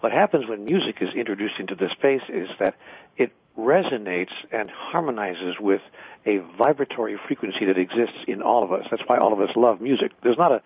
[0.00, 2.74] what happens when music is introduced into the space is that
[3.16, 5.80] it resonates and harmonizes with
[6.26, 8.86] a vibratory frequency that exists in all of us.
[8.90, 10.12] That's why all of us love music.
[10.22, 10.62] There's not a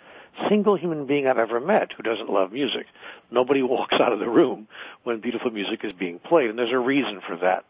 [0.48, 2.86] single human being I've ever met who doesn't love music.
[3.30, 4.68] Nobody walks out of the room
[5.04, 7.64] when beautiful music is being played, and there's a reason for that.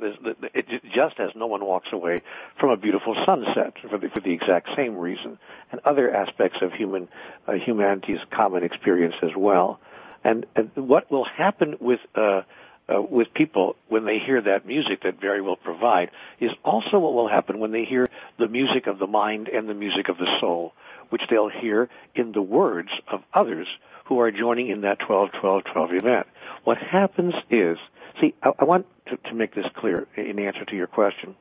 [0.54, 2.18] It just as no one walks away
[2.58, 5.38] from a beautiful sunset for the, for the exact same reason,
[5.72, 7.08] and other aspects of human
[7.46, 9.80] uh, humanity's common experience as well.
[10.22, 12.42] And, and what will happen with uh,
[12.90, 16.10] uh, with people when they hear that music that Barry will provide
[16.40, 18.06] is also what will happen when they hear
[18.38, 20.72] the music of the mind and the music of the soul,
[21.10, 23.68] which they'll hear in the words of others
[24.06, 26.26] who are joining in that 12-12-12 event.
[26.64, 27.78] What happens is,
[28.20, 31.36] see, I, I want to, to make this clear in answer to your question.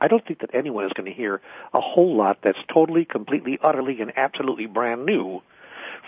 [0.00, 1.40] I don't think that anyone is going to hear
[1.74, 5.42] a whole lot that's totally, completely, utterly, and absolutely brand new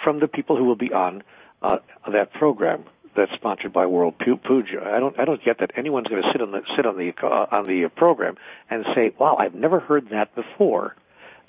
[0.05, 1.25] from the people who will be on
[1.63, 1.79] uh,
[2.11, 2.85] that program
[3.17, 4.83] that's sponsored by World Puja.
[4.85, 7.13] I don't I don't get that anyone's going to sit on the sit on the
[7.23, 8.37] uh, on the program
[8.69, 10.97] and say, "Wow, I've never heard that before."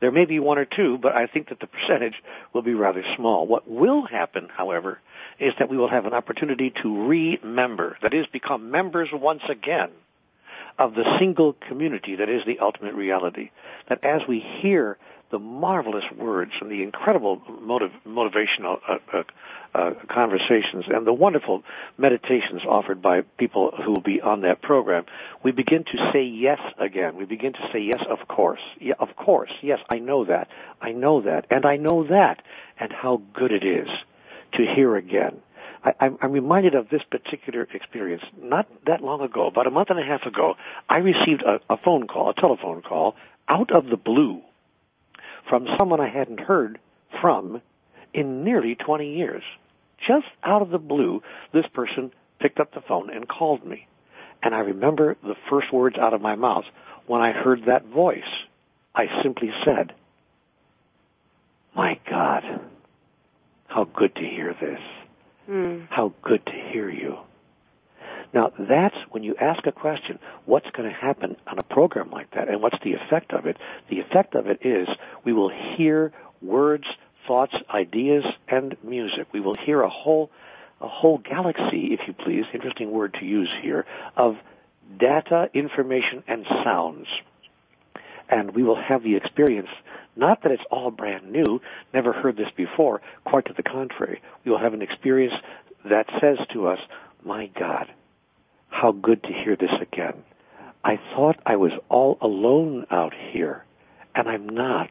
[0.02, 2.16] There may be one or two, but I think that the percentage
[2.54, 3.46] will be rather small.
[3.46, 5.00] What will happen, however,
[5.40, 9.92] is that we will have an opportunity to remember, that is, become members once again
[10.80, 13.52] of the single community that is the ultimate reality.
[13.90, 14.98] That as we hear
[15.32, 19.24] the marvelous words and the incredible motiv- motivational uh, uh,
[19.74, 21.64] uh, conversations and the wonderful
[21.98, 25.06] meditations offered by people who will be on that program,
[25.44, 27.16] we begin to say yes again.
[27.16, 28.60] We begin to say yes, of course.
[28.80, 29.52] Yeah, of course.
[29.62, 30.50] Yes, I know that.
[30.82, 31.46] I know that.
[31.50, 32.42] And I know that.
[32.78, 33.90] And how good it is
[34.54, 35.38] to hear again.
[35.84, 38.24] I, am reminded of this particular experience.
[38.40, 40.56] Not that long ago, about a month and a half ago,
[40.90, 43.16] I received a, a phone call, a telephone call,
[43.48, 44.42] out of the blue
[45.52, 46.80] from someone I hadn't heard
[47.20, 47.62] from
[48.14, 49.44] in nearly 20 years.
[50.08, 51.22] Just out of the blue,
[51.52, 53.86] this person picked up the phone and called me.
[54.42, 56.64] And I remember the first words out of my mouth
[57.06, 58.24] when I heard that voice.
[58.96, 59.94] I simply said,
[61.76, 62.44] My God,
[63.68, 64.80] how good to hear this.
[65.50, 65.88] Mm.
[65.90, 67.18] How good to hear you.
[68.34, 72.32] Now, that's when you ask a question, what's going to happen on a program like
[72.32, 73.58] that, and what's the effect of it?
[73.90, 74.88] The effect of it is
[75.26, 76.86] we will hear words,
[77.28, 79.28] thoughts, ideas, and music.
[79.34, 80.32] We will hear a whole,
[80.80, 84.38] a whole galaxy, if you please, interesting word to use here, of
[84.98, 87.08] data, information, and sounds.
[88.30, 89.70] And we will have the experience
[90.16, 91.62] Not that it's all brand new,
[91.94, 93.02] never heard this before.
[93.24, 94.22] Quite to the contrary.
[94.44, 95.34] We will have an experience
[95.86, 96.80] that says to us,
[97.24, 97.88] my God,
[98.72, 100.24] how good to hear this again.
[100.84, 103.64] I thought I was all alone out here,
[104.16, 104.90] and I'm not.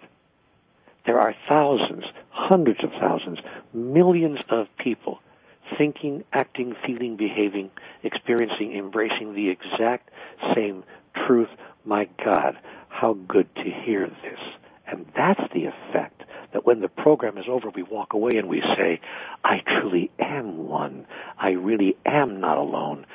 [1.07, 3.41] There are thousands, hundreds of thousands,
[3.73, 5.21] millions of people
[5.77, 7.71] thinking, acting, feeling, behaving,
[8.03, 10.11] experiencing, embracing the exact
[10.55, 10.85] same
[11.27, 11.49] truth.
[11.85, 12.59] My God,
[12.89, 14.41] how good to hear this.
[14.87, 16.23] And that's the effect
[16.53, 19.01] that when the program is over, we walk away and we say,
[19.45, 21.07] I truly am one.
[21.39, 23.07] I really am not alone.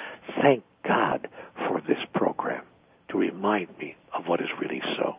[0.42, 1.28] Thank God
[1.68, 2.64] for this program
[3.10, 5.16] to remind me of what is really so.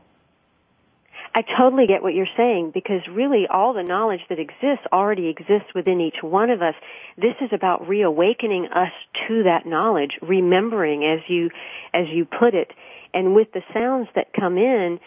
[1.35, 5.75] I totally get what you're saying because really all the knowledge that exists already exists
[5.75, 6.75] within each one of us.
[7.19, 8.93] This is about reawakening us
[9.29, 11.51] to that knowledge, remembering as you,
[11.93, 12.73] as you put it.
[13.12, 14.99] And with the sounds that come in,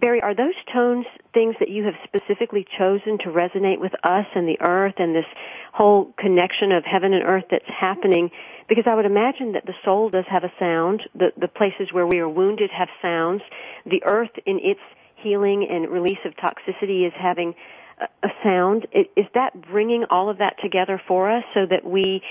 [0.00, 4.46] Barry, are those tones things that you have specifically chosen to resonate with us and
[4.46, 5.26] the earth and this
[5.72, 8.30] whole connection of heaven and earth that's happening?
[8.68, 11.02] Because I would imagine that the soul does have a sound.
[11.14, 13.42] The, the places where we are wounded have sounds.
[13.86, 14.80] The earth in its
[15.16, 17.54] healing and release of toxicity is having
[18.00, 18.86] a, a sound.
[18.92, 22.22] Is that bringing all of that together for us so that we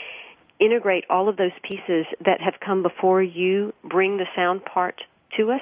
[0.59, 5.01] integrate all of those pieces that have come before you, bring the sound part
[5.35, 5.61] to us?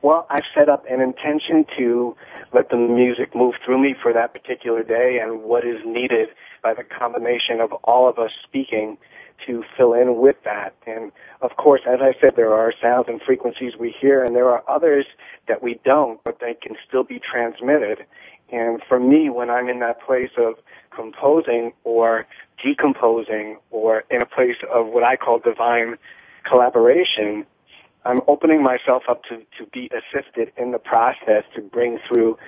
[0.00, 2.16] Well, I've set up an intention to
[2.52, 6.28] let the music move through me for that particular day and what is needed
[6.62, 8.98] by the combination of all of us speaking
[9.46, 10.74] to fill in with that.
[10.86, 11.10] And
[11.42, 14.62] of course, as I said, there are sounds and frequencies we hear and there are
[14.68, 15.06] others
[15.48, 18.04] that we don't, but they can still be transmitted.
[18.50, 20.54] And for me, when I'm in that place of
[20.94, 22.26] composing or
[22.62, 25.96] decomposing or in a place of what I call divine
[26.48, 27.46] collaboration,
[28.04, 32.38] I'm opening myself up to, to be assisted in the process to bring through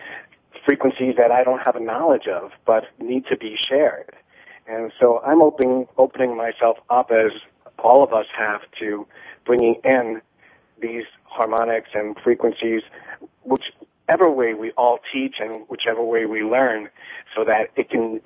[0.65, 4.15] frequencies that I don't have a knowledge of, but need to be shared.
[4.67, 7.33] And so I'm opening, opening myself up as
[7.79, 9.07] all of us have to
[9.45, 10.21] bringing in
[10.81, 12.83] these harmonics and frequencies,
[13.45, 16.89] whichever way we all teach and whichever way we learn,
[17.35, 18.21] so that it can,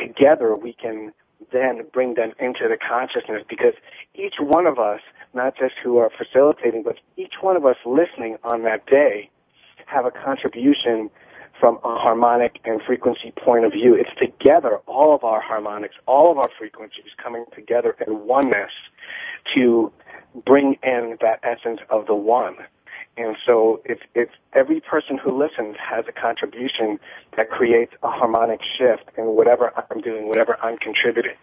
[0.00, 1.12] together we can
[1.52, 3.74] then bring them into the consciousness because
[4.14, 5.00] each one of us
[5.34, 9.30] not just who are facilitating, but each one of us listening on that day
[9.86, 11.10] have a contribution
[11.60, 13.94] from a harmonic and frequency point of view.
[13.94, 18.72] It's together, all of our harmonics, all of our frequencies coming together in oneness
[19.54, 19.92] to
[20.44, 22.56] bring in that essence of the one.
[23.16, 24.00] And so if,
[24.52, 26.98] every person who listens has a contribution
[27.36, 31.36] that creates a harmonic shift in whatever I'm doing, whatever I'm contributing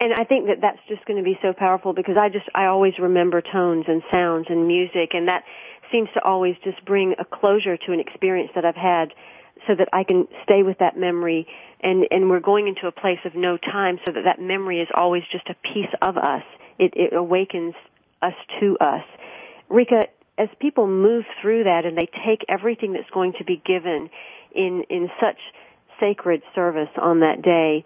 [0.00, 2.66] and I think that that's just going to be so powerful because I just I
[2.66, 5.44] always remember tones and sounds and music and that
[5.92, 9.12] seems to always just bring a closure to an experience that I've had
[9.66, 11.46] so that I can stay with that memory.
[11.82, 14.88] And and we're going into a place of no time so that that memory is
[14.94, 16.42] always just a piece of us.
[16.78, 17.74] It it awakens
[18.22, 19.04] us to us.
[19.70, 20.06] Rikka
[20.38, 24.08] as people move through that and they take everything that's going to be given
[24.54, 25.38] in in such
[26.00, 27.84] sacred service on that day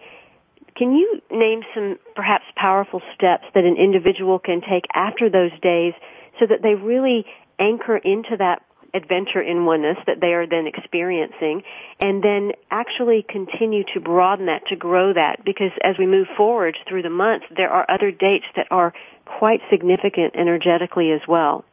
[0.76, 5.94] can you name some perhaps powerful steps that an individual can take after those days
[6.40, 7.24] so that they really
[7.58, 8.62] anchor into that
[8.92, 11.62] adventure in oneness that they are then experiencing
[12.00, 16.76] and then actually continue to broaden that, to grow that because as we move forward
[16.88, 18.92] through the month, there are other dates that are
[19.24, 21.64] quite significant energetically as well.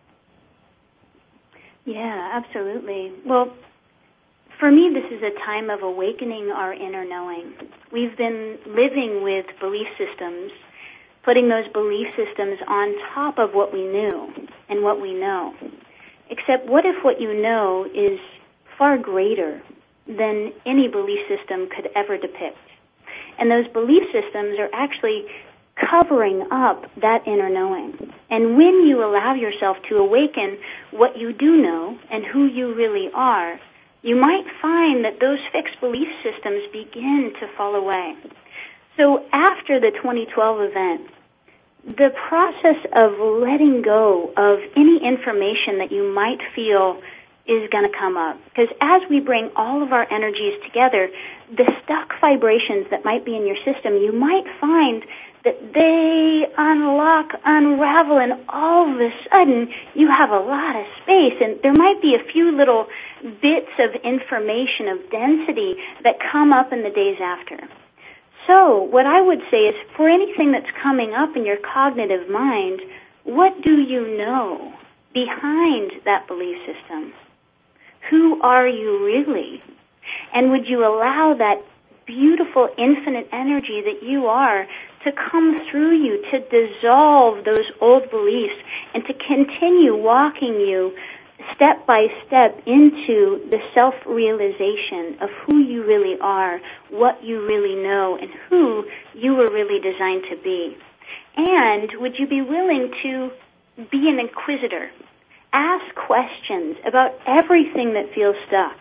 [1.85, 3.11] Yeah, absolutely.
[3.25, 3.53] Well,
[4.61, 7.51] for me, this is a time of awakening our inner knowing.
[7.91, 10.51] We've been living with belief systems,
[11.23, 14.31] putting those belief systems on top of what we knew
[14.69, 15.55] and what we know.
[16.29, 18.19] Except what if what you know is
[18.77, 19.63] far greater
[20.05, 22.59] than any belief system could ever depict?
[23.39, 25.25] And those belief systems are actually
[25.89, 28.13] covering up that inner knowing.
[28.29, 30.59] And when you allow yourself to awaken
[30.91, 33.59] what you do know and who you really are,
[34.01, 38.15] you might find that those fixed belief systems begin to fall away.
[38.97, 41.09] So after the 2012 event,
[41.85, 47.01] the process of letting go of any information that you might feel
[47.47, 48.37] is going to come up.
[48.45, 51.09] Because as we bring all of our energies together,
[51.55, 55.03] the stuck vibrations that might be in your system, you might find
[55.43, 61.33] that they unlock, unravel, and all of a sudden you have a lot of space.
[61.41, 62.87] And there might be a few little
[63.41, 67.57] bits of information of density that come up in the days after.
[68.47, 72.81] So what I would say is for anything that's coming up in your cognitive mind,
[73.23, 74.73] what do you know?
[75.13, 77.13] behind that belief system?
[78.09, 79.63] Who are you really?
[80.33, 81.63] And would you allow that
[82.05, 84.67] beautiful infinite energy that you are
[85.03, 88.55] to come through you, to dissolve those old beliefs,
[88.93, 90.95] and to continue walking you
[91.55, 98.15] step by step into the self-realization of who you really are, what you really know,
[98.15, 100.77] and who you were really designed to be.
[101.35, 103.31] And would you be willing to
[103.89, 104.91] be an inquisitor?
[105.53, 108.77] Ask questions about everything that feels stuck.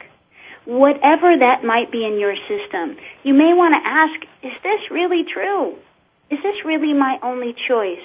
[0.66, 5.24] Whatever that might be in your system, you may want to ask, is this really
[5.24, 5.76] true?
[6.30, 7.98] Is this really my only choice?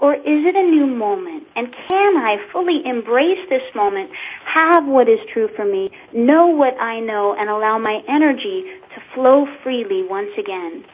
[0.00, 1.44] Or is it a new moment?
[1.56, 4.10] And can I fully embrace this moment,
[4.44, 8.64] have what is true for me, know what I know, and allow my energy
[8.94, 10.84] to flow freely once again?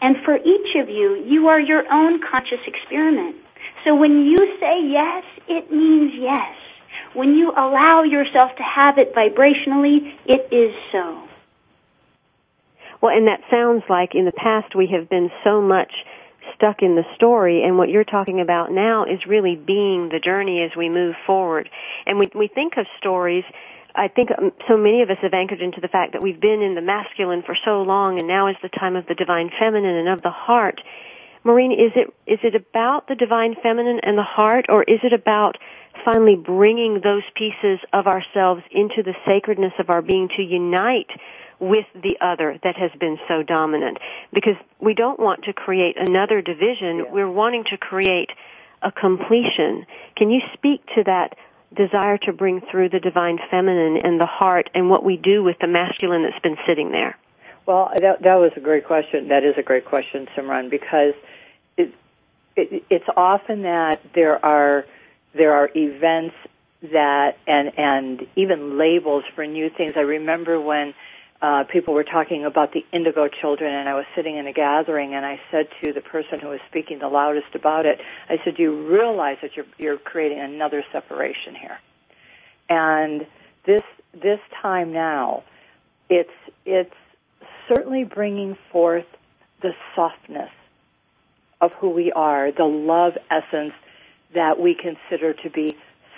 [0.00, 3.36] And for each of you, you are your own conscious experiment.
[3.84, 6.56] So when you say yes, it means yes.
[7.12, 11.22] When you allow yourself to have it vibrationally, it is so.
[13.00, 15.92] Well, and that sounds like in the past we have been so much
[16.54, 20.62] stuck in the story and what you're talking about now is really being the journey
[20.62, 21.68] as we move forward.
[22.06, 23.44] And we, we think of stories
[23.96, 26.60] I think um, so many of us have anchored into the fact that we've been
[26.60, 29.96] in the masculine for so long and now is the time of the divine feminine
[29.96, 30.80] and of the heart.
[31.44, 35.12] Maureen, is it, is it about the divine feminine and the heart or is it
[35.12, 35.56] about
[36.04, 41.10] finally bringing those pieces of ourselves into the sacredness of our being to unite
[41.58, 43.98] with the other that has been so dominant.
[44.32, 46.98] Because we don't want to create another division.
[46.98, 47.12] Yeah.
[47.12, 48.30] We're wanting to create
[48.82, 49.86] a completion.
[50.16, 51.36] Can you speak to that
[51.74, 55.58] desire to bring through the divine feminine and the heart and what we do with
[55.60, 57.18] the masculine that's been sitting there?
[57.66, 59.28] Well, that, that was a great question.
[59.28, 61.14] That is a great question, Simran, because
[61.76, 61.92] it,
[62.54, 64.86] it, it's often that there are
[65.34, 66.34] there are events
[66.82, 69.92] that and and even labels for new things.
[69.96, 70.94] I remember when
[71.42, 75.14] uh, people were talking about the indigo children, and I was sitting in a gathering,
[75.14, 78.56] and I said to the person who was speaking the loudest about it, I said,
[78.56, 81.78] "Do you realize that you're you're creating another separation here?"
[82.68, 83.26] And
[83.66, 83.82] this
[84.12, 85.44] this time now,
[86.08, 86.30] it's
[86.64, 86.94] it's
[87.68, 89.06] certainly bringing forth
[89.62, 90.50] the softness
[91.60, 93.72] of who we are, the love essence
[94.34, 95.76] that we consider to be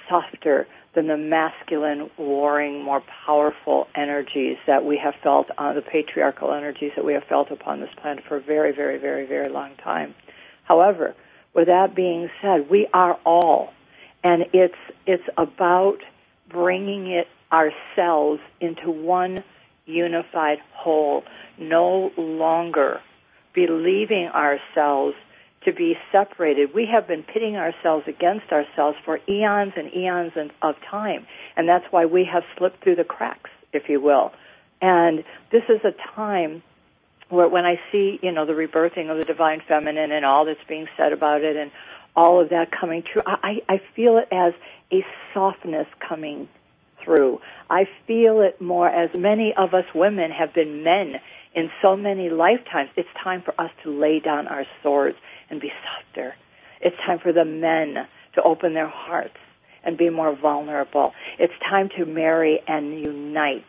[0.09, 6.53] softer than the masculine, warring, more powerful energies that we have felt, uh, the patriarchal
[6.53, 9.71] energies that we have felt upon this planet for a very, very, very, very long
[9.77, 10.15] time.
[10.65, 11.15] However,
[11.55, 13.73] with that being said, we are all,
[14.23, 14.75] and it's
[15.07, 15.99] it's about
[16.49, 19.43] bringing it ourselves into one
[19.87, 21.25] unified whole,
[21.59, 23.01] no longer
[23.55, 25.17] believing ourselves
[25.65, 26.75] to be separated.
[26.75, 30.33] We have been pitting ourselves against ourselves for eons and eons
[30.63, 31.27] of time.
[31.57, 34.33] And that's why we have slipped through the cracks, if you will.
[34.81, 36.63] And this is a time
[37.29, 40.61] where when I see, you know, the rebirthing of the divine feminine and all that's
[40.69, 41.71] being said about it and
[42.17, 44.55] all of that coming true, I, I feel it as
[44.93, 45.05] a
[45.35, 46.49] softness coming
[47.05, 47.41] through.
[47.69, 51.15] I feel it more as many of us women have been men
[51.55, 52.91] in so many lifetimes.
[52.97, 55.17] It's time for us to lay down our swords
[55.51, 56.35] and be softer.
[56.81, 59.37] It's time for the men to open their hearts
[59.85, 61.13] and be more vulnerable.
[61.39, 63.67] It's time to marry and unite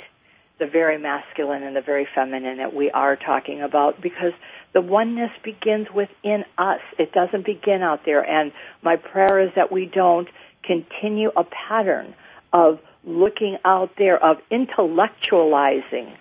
[0.60, 4.34] the very masculine and the very feminine that we are talking about because
[4.74, 6.82] the oneness begins within us.
[6.98, 8.22] It doesn't begin out there.
[8.22, 8.52] And
[8.82, 10.28] my prayer is that we don't
[10.64, 12.14] continue a pattern
[12.52, 16.16] of looking out there, of intellectualizing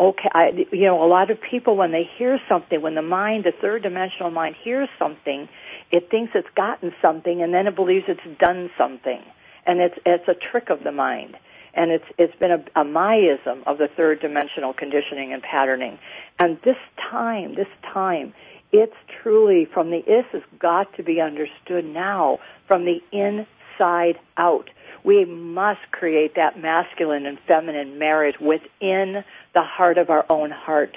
[0.00, 3.44] okay, I, you know, a lot of people when they hear something, when the mind,
[3.44, 5.48] the third dimensional mind hears something,
[5.90, 9.22] it thinks it's gotten something and then it believes it's done something.
[9.66, 11.36] And it's, it's a trick of the mind.
[11.74, 15.98] And it's, it's been a, a Mayism of the third dimensional conditioning and patterning.
[16.38, 16.78] And this
[17.10, 18.34] time, this time,
[18.72, 24.70] it's truly from the, this has got to be understood now from the inside out.
[25.04, 29.24] We must create that masculine and feminine marriage within
[29.58, 30.96] the heart of our own heart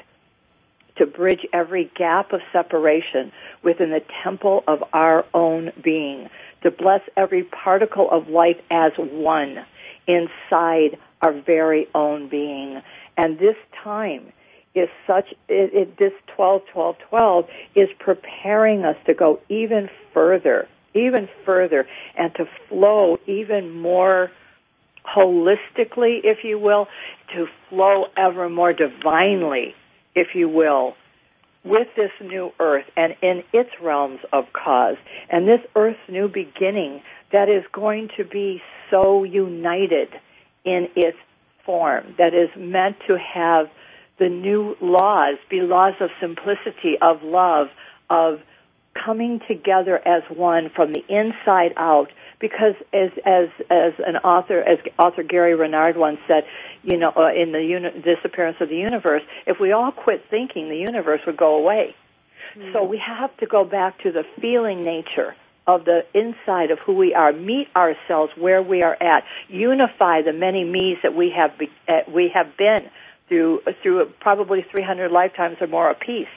[0.96, 3.32] to bridge every gap of separation
[3.64, 6.30] within the temple of our own being,
[6.62, 9.66] to bless every particle of life as one
[10.06, 12.84] inside our very own being.
[13.18, 14.32] And this time
[14.76, 20.68] is such, it, it, this 12, 12, 12 is preparing us to go even further,
[20.94, 24.30] even further, and to flow even more
[25.16, 26.88] holistically, if you will,
[27.36, 29.76] to flow ever more divinely,
[30.16, 30.96] if you will,
[31.64, 34.98] with this new earth and in its realms of cause.
[35.30, 37.02] And this earth's new beginning
[37.32, 40.10] that is going to be so united
[40.66, 41.18] in its
[41.66, 43.68] form, that is meant to have
[44.20, 47.68] the new laws be laws of simplicity, of love,
[48.10, 48.40] of
[48.94, 54.80] coming together as one from the inside out because as as as an author as
[55.00, 56.44] author Gary Renard once said
[56.84, 60.70] you know uh, in the uni- disappearance of the universe if we all quit thinking
[60.70, 61.96] the universe would go away
[62.56, 62.74] mm-hmm.
[62.74, 65.36] so we have to go back to the feeling nature
[65.68, 70.34] of the inside of who we are meet ourselves where we are at unify the
[70.34, 72.90] many me's that we have be, uh, we have been
[73.30, 76.28] through through probably 300 lifetimes or more apiece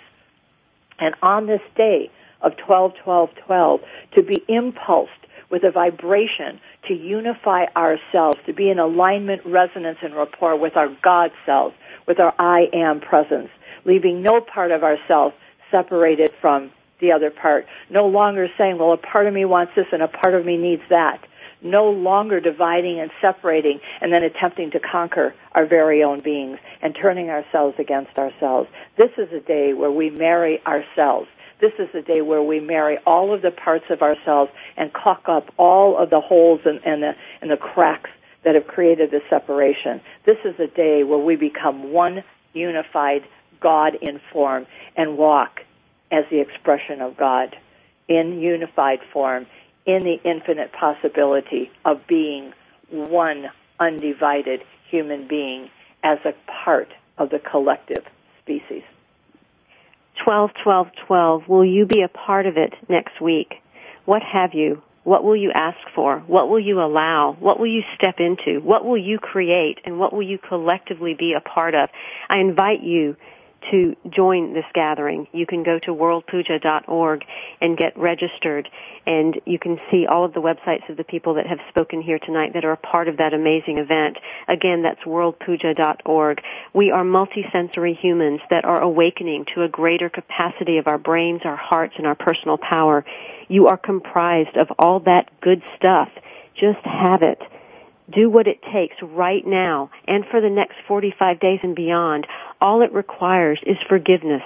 [1.00, 2.10] and on this day
[2.44, 3.80] of 12, 12, 12,
[4.14, 5.10] to be impulsed
[5.50, 10.88] with a vibration to unify ourselves, to be in alignment, resonance, and rapport with our
[11.02, 11.72] God self,
[12.06, 13.50] with our I am presence,
[13.84, 15.34] leaving no part of ourselves
[15.70, 16.70] separated from
[17.00, 17.66] the other part.
[17.90, 20.56] No longer saying, well, a part of me wants this and a part of me
[20.56, 21.20] needs that.
[21.62, 26.94] No longer dividing and separating and then attempting to conquer our very own beings and
[26.94, 28.68] turning ourselves against ourselves.
[28.98, 31.28] This is a day where we marry ourselves
[31.60, 35.28] this is the day where we marry all of the parts of ourselves and caulk
[35.28, 38.10] up all of the holes and, and, the, and the cracks
[38.44, 40.00] that have created the separation.
[40.26, 43.22] This is a day where we become one unified
[43.60, 45.60] God in form and walk
[46.12, 47.56] as the expression of God
[48.08, 49.46] in unified form
[49.86, 52.52] in the infinite possibility of being
[52.90, 53.46] one
[53.80, 55.70] undivided human being
[56.02, 56.32] as a
[56.64, 56.88] part
[57.18, 58.04] of the collective
[58.42, 58.82] species.
[60.24, 61.42] 12, 12, 12.
[61.48, 63.54] Will you be a part of it next week?
[64.04, 64.82] What have you?
[65.04, 66.20] What will you ask for?
[66.20, 67.36] What will you allow?
[67.38, 68.60] What will you step into?
[68.60, 69.78] What will you create?
[69.84, 71.90] And what will you collectively be a part of?
[72.28, 73.16] I invite you
[73.70, 75.26] to join this gathering.
[75.32, 77.24] You can go to worldpuja.org
[77.60, 78.68] and get registered
[79.06, 82.18] and you can see all of the websites of the people that have spoken here
[82.18, 84.16] tonight that are a part of that amazing event.
[84.48, 86.40] Again, that's worldpuja.org.
[86.72, 91.56] We are multisensory humans that are awakening to a greater capacity of our brains, our
[91.56, 93.04] hearts, and our personal power.
[93.48, 96.08] You are comprised of all that good stuff.
[96.54, 97.40] Just have it
[98.12, 102.26] do what it takes right now and for the next 45 days and beyond.
[102.60, 104.42] All it requires is forgiveness,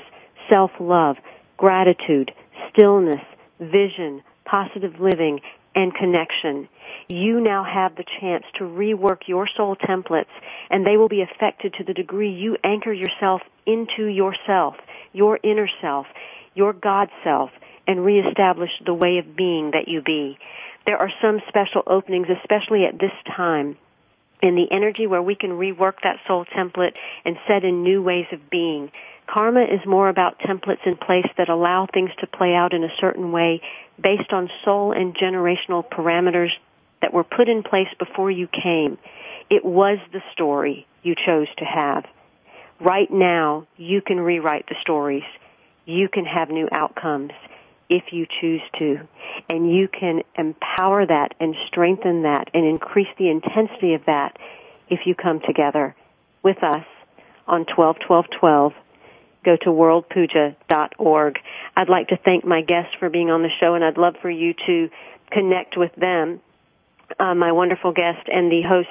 [0.49, 1.17] self-love,
[1.57, 2.33] gratitude,
[2.71, 3.23] stillness,
[3.61, 5.41] vision, positive living,
[5.75, 6.69] and connection.
[7.09, 10.27] You now have the chance to rework your soul templates
[10.71, 14.75] and they will be affected to the degree you anchor yourself into yourself,
[15.13, 16.07] your inner self,
[16.55, 17.51] your God self,
[17.87, 20.39] and reestablish the way of being that you be
[20.89, 23.77] there are some special openings, especially at this time,
[24.41, 28.25] in the energy where we can rework that soul template and set in new ways
[28.33, 28.91] of being.
[29.27, 32.97] Karma is more about templates in place that allow things to play out in a
[32.99, 33.61] certain way
[34.03, 36.53] based on soul and generational parameters
[37.03, 38.97] that were put in place before you came.
[39.51, 42.07] It was the story you chose to have.
[42.81, 45.25] Right now, you can rewrite the stories.
[45.85, 47.33] You can have new outcomes
[47.89, 49.01] if you choose to.
[49.49, 54.37] And you can empower that and strengthen that and increase the intensity of that
[54.89, 55.95] if you come together
[56.43, 56.85] with us
[57.47, 58.73] on 121212.
[59.45, 61.39] Go to worldpuja.org.
[61.77, 64.31] I'd like to thank my guests for being on the show and I'd love for
[64.31, 64.91] you to
[65.31, 66.41] connect with them.
[67.19, 68.89] Uh, my wonderful guest and the host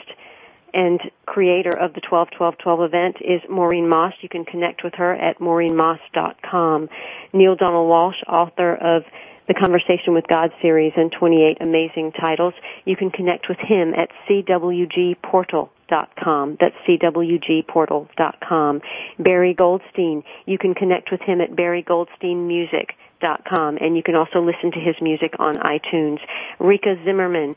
[0.77, 4.13] and creator of the 12-12-12 event is Maureen Moss.
[4.21, 6.89] You can connect with her at maureenmoss.com.
[7.33, 9.01] Neale Donald Walsch, author of
[9.47, 12.53] the Conversation with God series and 28 amazing titles.
[12.85, 16.57] You can connect with him at cwgportal.com.
[16.59, 18.81] That's cwgportal.com.
[19.17, 24.79] Barry Goldstein, you can connect with him at barrygoldsteinmusic.com and you can also listen to
[24.79, 26.19] his music on iTunes.
[26.59, 27.55] Rikka Zimmerman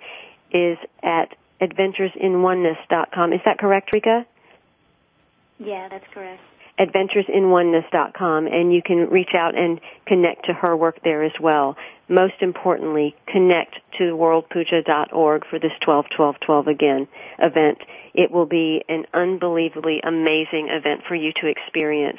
[0.53, 3.33] is at adventuresinoneness.com.
[3.33, 4.25] Is that correct, Rikka?
[5.59, 6.41] Yeah, that's correct.
[6.79, 11.77] Adventuresinoneness.com, and you can reach out and connect to her work there as well.
[12.09, 17.09] Most importantly, connect to worldpuja.org for this 12-12-12 again
[17.39, 17.79] event.
[18.15, 22.19] It will be an unbelievably amazing event for you to experience.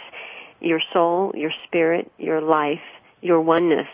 [0.60, 2.80] Your soul, your spirit, your life,
[3.22, 3.88] your oneness,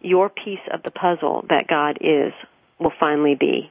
[0.00, 2.32] your piece of the puzzle that God is
[2.80, 3.70] will finally be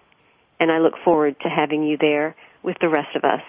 [0.61, 3.41] and I look forward to having you there with the rest of us.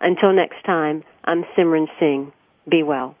[0.00, 2.32] Until next time, I'm Simran Singh.
[2.68, 3.16] Be well.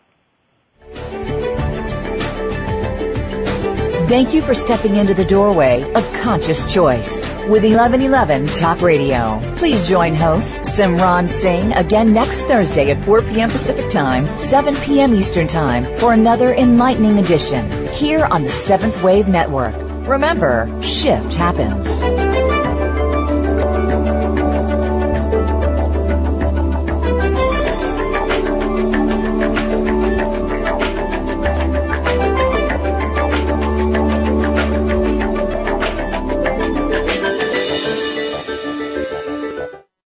[4.08, 9.40] Thank you for stepping into the doorway of conscious choice with 1111 Talk Radio.
[9.56, 13.48] Please join host Simran Singh again next Thursday at 4 p.m.
[13.48, 15.14] Pacific Time, 7 p.m.
[15.14, 19.74] Eastern Time for another enlightening edition here on the Seventh Wave Network.
[20.06, 22.31] Remember, shift happens.